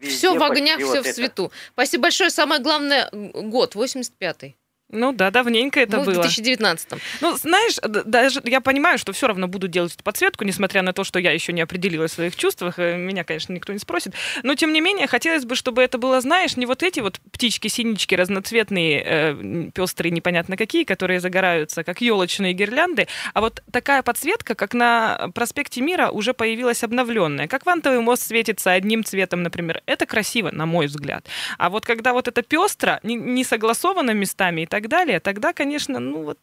все 0.01 0.37
в 0.37 0.43
огнях, 0.43 0.77
все 0.77 0.87
вот 0.87 0.97
в 0.97 1.01
это. 1.01 1.13
свету. 1.13 1.51
Спасибо 1.73 2.03
большое. 2.03 2.29
Самое 2.29 2.61
главное, 2.61 3.09
год, 3.11 3.75
85-й. 3.75 4.55
Ну 4.89 5.11
да, 5.11 5.31
давненько 5.31 5.79
это 5.79 5.97
ну, 5.97 6.05
было. 6.05 6.13
в 6.13 6.21
2019. 6.21 6.89
Ну, 7.21 7.35
знаешь, 7.37 7.77
даже 7.81 8.41
я 8.45 8.61
понимаю, 8.61 8.97
что 8.99 9.13
все 9.13 9.27
равно 9.27 9.47
буду 9.47 9.67
делать 9.67 9.95
эту 9.95 10.03
подсветку, 10.03 10.43
несмотря 10.43 10.83
на 10.83 10.93
то, 10.93 11.03
что 11.03 11.19
я 11.19 11.31
еще 11.31 11.53
не 11.53 11.61
определилась 11.61 12.11
в 12.11 12.15
своих 12.15 12.35
чувствах, 12.35 12.77
э, 12.77 12.95
меня, 12.95 13.23
конечно, 13.23 13.51
никто 13.53 13.73
не 13.73 13.79
спросит. 13.79 14.13
Но, 14.43 14.53
тем 14.53 14.73
не 14.73 14.81
менее, 14.81 15.07
хотелось 15.07 15.45
бы, 15.45 15.55
чтобы 15.55 15.81
это 15.81 15.97
было, 15.97 16.21
знаешь, 16.21 16.55
не 16.55 16.67
вот 16.67 16.83
эти 16.83 16.99
вот 16.99 17.19
птички-синички 17.31 18.13
разноцветные, 18.13 19.03
э, 19.05 19.71
пестрые, 19.73 20.11
непонятно 20.11 20.55
какие, 20.55 20.83
которые 20.83 21.19
загораются, 21.19 21.83
как 21.83 22.01
елочные 22.01 22.53
гирлянды, 22.53 23.07
а 23.33 23.41
вот 23.41 23.63
такая 23.71 24.03
подсветка, 24.03 24.53
как 24.53 24.75
на 24.75 25.29
проспекте 25.33 25.81
Мира, 25.81 26.09
уже 26.09 26.33
появилась 26.33 26.83
обновленная. 26.83 27.47
Как 27.47 27.65
вантовый 27.65 28.01
мост 28.01 28.23
светится 28.23 28.71
одним 28.71 29.03
цветом, 29.03 29.41
например. 29.41 29.81
Это 29.87 30.05
красиво, 30.05 30.51
на 30.51 30.65
мой 30.65 30.85
взгляд. 30.85 31.25
А 31.57 31.69
вот 31.69 31.85
когда 31.85 32.13
вот 32.13 32.27
это 32.27 32.43
пестро, 32.43 32.99
не, 33.03 33.15
не 33.15 33.43
согласовано 33.43 34.11
местами 34.11 34.61
и 34.61 34.65
так 34.75 34.89
далее, 34.89 35.21
тогда, 35.21 35.53
конечно, 35.53 35.99
ну 36.01 36.23
вот 36.23 36.37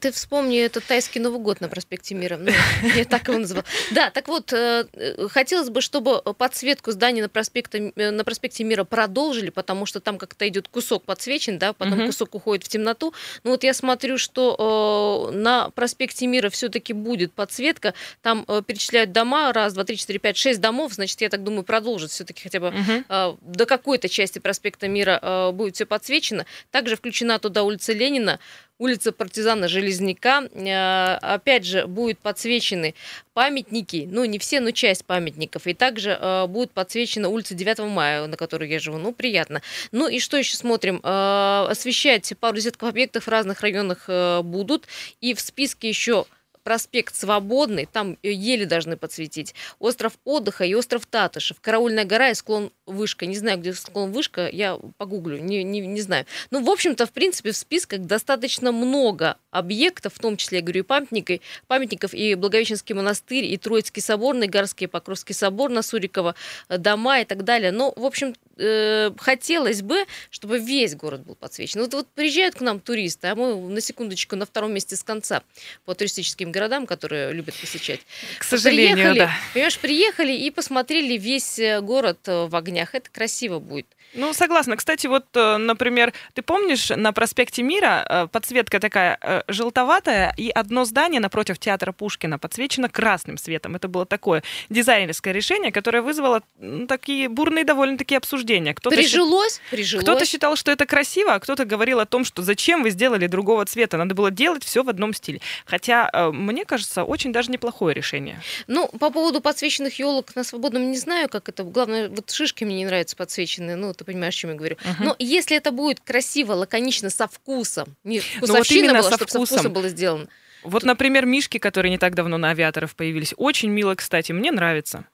Ты 0.00 0.10
вспомни 0.12 0.58
этот 0.58 0.84
тайский 0.84 1.20
Новый 1.20 1.40
год 1.40 1.60
на 1.60 1.68
проспекте 1.68 2.14
Мира. 2.14 2.36
Ну, 2.38 2.50
я 2.96 3.04
так 3.04 3.28
его 3.28 3.38
называл. 3.38 3.64
Да, 3.90 4.10
так 4.10 4.28
вот, 4.28 4.52
э, 4.52 4.86
хотелось 5.28 5.70
бы, 5.70 5.80
чтобы 5.80 6.22
подсветку 6.22 6.92
зданий 6.92 7.22
на 7.22 7.28
проспекте, 7.28 7.92
э, 7.96 8.10
на 8.10 8.24
проспекте 8.24 8.64
Мира 8.64 8.84
продолжили, 8.84 9.50
потому 9.50 9.86
что 9.86 10.00
там 10.00 10.18
как-то 10.18 10.48
идет 10.48 10.68
кусок 10.68 11.04
подсвечен, 11.04 11.58
да, 11.58 11.72
потом 11.72 12.00
угу. 12.00 12.06
кусок 12.06 12.34
уходит 12.34 12.64
в 12.64 12.68
темноту. 12.68 13.12
Ну 13.44 13.50
вот 13.50 13.64
я 13.64 13.74
смотрю, 13.74 14.18
что 14.18 15.30
э, 15.32 15.36
на 15.36 15.70
проспекте 15.70 16.26
Мира 16.26 16.48
все-таки 16.48 16.92
будет 16.92 17.32
подсветка. 17.32 17.94
Там 18.22 18.46
перечисляют 18.66 19.12
дома, 19.12 19.52
раз, 19.52 19.74
два, 19.74 19.84
три, 19.84 19.96
четыре, 19.96 20.18
пять, 20.18 20.36
шесть 20.36 20.60
домов, 20.60 20.94
значит, 20.94 21.20
я 21.20 21.28
так 21.28 21.42
думаю, 21.42 21.64
продолжат 21.64 22.10
все-таки 22.10 22.42
хотя 22.42 22.60
бы 22.60 22.68
угу. 22.68 23.38
до 23.42 23.66
какой-то 23.66 24.08
части 24.08 24.38
проспекта 24.38 24.88
Мира 24.88 25.50
будет 25.52 25.74
все 25.74 25.86
подсвечено. 25.86 26.46
Также 26.70 26.96
включена 26.96 27.38
туда 27.38 27.62
улица 27.62 27.92
Ленина, 27.92 28.38
улица 28.82 29.12
партизана 29.12 29.68
Железняка. 29.68 30.42
Э, 30.52 31.14
опять 31.22 31.64
же, 31.64 31.86
будут 31.86 32.18
подсвечены 32.18 32.94
памятники, 33.32 34.08
ну, 34.10 34.24
не 34.24 34.38
все, 34.38 34.60
но 34.60 34.72
часть 34.72 35.04
памятников. 35.04 35.66
И 35.66 35.74
также 35.74 36.18
э, 36.20 36.46
будет 36.48 36.72
подсвечена 36.72 37.28
улица 37.28 37.54
9 37.54 37.78
мая, 37.90 38.26
на 38.26 38.36
которой 38.36 38.68
я 38.68 38.80
живу. 38.80 38.98
Ну, 38.98 39.12
приятно. 39.12 39.62
Ну, 39.92 40.08
и 40.08 40.18
что 40.18 40.36
еще 40.36 40.56
смотрим? 40.56 41.00
Э, 41.02 41.66
освещать 41.70 42.32
пару 42.40 42.56
десятков 42.56 42.88
объектов 42.88 43.24
в 43.24 43.28
разных 43.28 43.60
районах 43.60 44.08
будут. 44.44 44.88
И 45.20 45.34
в 45.34 45.40
списке 45.40 45.88
еще 45.88 46.26
проспект 46.62 47.14
Свободный, 47.14 47.86
там 47.86 48.18
еле 48.22 48.66
должны 48.66 48.96
подсветить, 48.96 49.54
остров 49.78 50.14
отдыха 50.24 50.64
и 50.64 50.74
остров 50.74 51.06
Татышев, 51.06 51.60
Караульная 51.60 52.04
гора 52.04 52.30
и 52.30 52.34
склон 52.34 52.70
Вышка. 52.86 53.26
Не 53.26 53.36
знаю, 53.36 53.58
где 53.58 53.72
склон 53.72 54.12
Вышка, 54.12 54.48
я 54.48 54.78
погуглю, 54.98 55.38
не, 55.38 55.62
не, 55.64 55.80
не 55.80 56.00
знаю. 56.00 56.26
Ну, 56.50 56.62
в 56.62 56.70
общем-то, 56.70 57.06
в 57.06 57.12
принципе, 57.12 57.52
в 57.52 57.56
списках 57.56 58.00
достаточно 58.00 58.72
много 58.72 59.36
объектов, 59.50 60.14
в 60.14 60.18
том 60.18 60.36
числе, 60.36 60.58
я 60.58 60.62
говорю, 60.62 60.80
и 60.80 60.82
памятников, 60.84 61.40
памятников, 61.66 62.14
и 62.14 62.34
Благовещенский 62.34 62.94
монастырь, 62.94 63.44
и 63.44 63.56
Троицкий 63.56 64.02
собор, 64.02 64.36
Горский 64.46 64.88
Покровский 64.88 65.34
собор 65.34 65.70
на 65.70 65.82
Сурикова, 65.82 66.34
э, 66.68 66.78
дома 66.78 67.20
и 67.20 67.24
так 67.24 67.44
далее. 67.44 67.72
Но, 67.72 67.92
в 67.96 68.04
общем, 68.04 68.34
э, 68.56 69.10
хотелось 69.18 69.82
бы, 69.82 70.04
чтобы 70.30 70.58
весь 70.58 70.94
город 70.94 71.22
был 71.22 71.34
подсвечен. 71.34 71.80
Вот, 71.80 71.94
вот 71.94 72.08
приезжают 72.08 72.54
к 72.54 72.60
нам 72.60 72.80
туристы, 72.80 73.28
а 73.28 73.34
мы 73.34 73.54
на 73.56 73.80
секундочку 73.80 74.36
на 74.36 74.46
втором 74.46 74.72
месте 74.72 74.96
с 74.96 75.02
конца 75.02 75.42
по 75.84 75.94
туристическим 75.94 76.51
городам, 76.52 76.86
которые 76.86 77.32
любят 77.32 77.54
посещать. 77.54 78.00
К 78.38 78.44
сожалению, 78.44 78.94
приехали, 78.94 79.18
да. 79.18 79.30
Понимаешь, 79.52 79.78
приехали 79.78 80.32
и 80.32 80.50
посмотрели 80.50 81.16
весь 81.18 81.58
э, 81.58 81.80
город 81.80 82.20
э, 82.26 82.46
в 82.46 82.54
огнях. 82.54 82.94
Это 82.94 83.10
красиво 83.10 83.58
будет. 83.58 83.86
Ну, 84.14 84.32
согласна. 84.32 84.76
Кстати, 84.76 85.06
вот, 85.06 85.26
э, 85.34 85.56
например, 85.56 86.12
ты 86.34 86.42
помнишь, 86.42 86.90
на 86.90 87.12
проспекте 87.12 87.62
Мира 87.62 88.28
подсветка 88.32 88.80
такая 88.80 89.44
желтоватая, 89.48 90.34
и 90.36 90.50
одно 90.50 90.84
здание 90.84 91.20
напротив 91.20 91.58
театра 91.58 91.92
Пушкина 91.92 92.38
подсвечено 92.38 92.88
красным 92.88 93.38
светом. 93.38 93.76
Это 93.76 93.88
было 93.88 94.06
такое 94.06 94.42
дизайнерское 94.68 95.32
решение, 95.32 95.72
которое 95.72 96.02
вызвало 96.02 96.42
ну, 96.58 96.86
такие 96.86 97.28
бурные 97.28 97.64
довольно-таки 97.64 98.14
обсуждения. 98.14 98.74
Кто-то 98.74 98.96
прижилось, 98.96 99.54
счит... 99.54 99.62
прижилось. 99.70 100.04
Кто-то 100.04 100.26
считал, 100.26 100.56
что 100.56 100.70
это 100.72 100.86
красиво, 100.86 101.34
а 101.34 101.40
кто-то 101.40 101.64
говорил 101.64 102.00
о 102.00 102.06
том, 102.06 102.24
что 102.24 102.42
зачем 102.42 102.82
вы 102.82 102.90
сделали 102.90 103.26
другого 103.26 103.64
цвета, 103.64 103.96
надо 103.96 104.14
было 104.14 104.30
делать 104.30 104.64
все 104.64 104.82
в 104.82 104.88
одном 104.88 105.14
стиле. 105.14 105.40
Хотя 105.64 106.10
мне 106.32 106.64
кажется, 106.64 107.04
очень 107.04 107.32
даже 107.32 107.50
неплохое 107.50 107.94
решение. 107.94 108.40
Ну, 108.66 108.88
по 108.88 109.10
поводу 109.10 109.40
подсвеченных 109.40 109.98
елок 109.98 110.34
на 110.34 110.44
свободном 110.44 110.90
не 110.90 110.98
знаю, 110.98 111.28
как 111.28 111.48
это. 111.48 111.64
Главное, 111.64 112.08
вот 112.08 112.30
шишки 112.30 112.64
мне 112.64 112.76
не 112.76 112.84
нравятся 112.86 113.16
подсвеченные. 113.16 113.76
Ну, 113.76 113.92
ты 114.02 114.12
понимаешь, 114.12 114.34
о 114.34 114.38
чем 114.38 114.50
я 114.50 114.56
говорю. 114.56 114.76
Uh-huh. 114.76 115.04
Но 115.04 115.16
если 115.18 115.56
это 115.56 115.70
будет 115.70 116.00
красиво, 116.00 116.52
лаконично, 116.52 117.10
со 117.10 117.28
вкусом, 117.28 117.96
не 118.04 118.20
вкусовщина 118.20 118.88
ну, 118.88 118.94
вот 118.94 119.00
была, 119.00 119.10
со 119.10 119.16
чтобы 119.16 119.28
вкусом. 119.30 119.46
со 119.46 119.54
вкусом 119.54 119.72
было 119.72 119.88
сделано. 119.88 120.28
Вот, 120.62 120.84
например, 120.84 121.26
мишки, 121.26 121.58
которые 121.58 121.90
не 121.90 121.98
так 121.98 122.14
давно 122.14 122.38
на 122.38 122.50
авиаторов 122.50 122.94
появились. 122.94 123.34
Очень 123.36 123.70
мило, 123.70 123.94
кстати, 123.94 124.32
мне 124.32 124.52
нравится. 124.52 125.04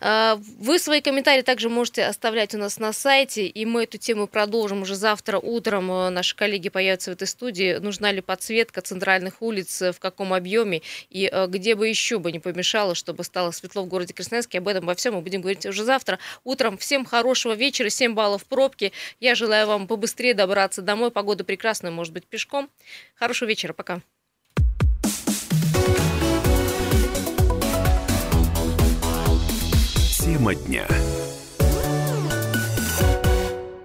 А, 0.00 0.38
вы 0.58 0.78
свои 0.78 1.00
комментарии 1.00 1.42
также 1.42 1.68
можете 1.68 2.04
оставлять 2.04 2.54
у 2.54 2.58
нас 2.58 2.78
на 2.78 2.92
сайте, 2.92 3.46
и 3.46 3.64
мы 3.64 3.84
эту 3.84 3.98
тему 3.98 4.26
продолжим 4.26 4.82
уже 4.82 4.94
завтра 4.94 5.38
утром. 5.38 5.90
Э, 5.90 6.10
наши 6.10 6.36
коллеги 6.36 6.68
появятся 6.68 7.10
в 7.10 7.14
этой 7.14 7.26
студии. 7.26 7.76
Нужна 7.76 8.12
ли 8.12 8.20
подсветка 8.20 8.80
центральных 8.80 9.42
улиц, 9.42 9.82
э, 9.82 9.92
в 9.92 10.00
каком 10.00 10.32
объеме, 10.32 10.82
и 11.08 11.28
э, 11.30 11.46
где 11.46 11.74
бы 11.74 11.88
еще 11.88 12.18
бы 12.18 12.32
не 12.32 12.38
помешало, 12.38 12.94
чтобы 12.94 13.24
стало 13.24 13.50
светло 13.50 13.84
в 13.84 13.88
городе 13.88 14.14
Красноярске. 14.14 14.58
Об 14.58 14.68
этом 14.68 14.86
во 14.86 14.94
всем 14.94 15.14
мы 15.14 15.22
будем 15.22 15.40
говорить 15.40 15.66
уже 15.66 15.84
завтра 15.84 16.18
утром. 16.44 16.76
Всем 16.78 17.04
хорошего 17.04 17.54
вечера, 17.54 17.88
7 17.88 18.14
баллов 18.14 18.44
пробки. 18.44 18.92
Я 19.18 19.34
желаю 19.34 19.66
вам 19.66 19.86
побыстрее 19.86 20.34
добраться 20.34 20.82
домой. 20.82 21.10
Погода 21.10 21.44
прекрасная, 21.44 21.90
может 21.90 22.12
быть, 22.12 22.26
пешком. 22.26 22.70
Хорошего 23.14 23.48
вечера, 23.48 23.72
пока. 23.72 24.00
Тема 30.20 30.54
дня. 30.54 30.86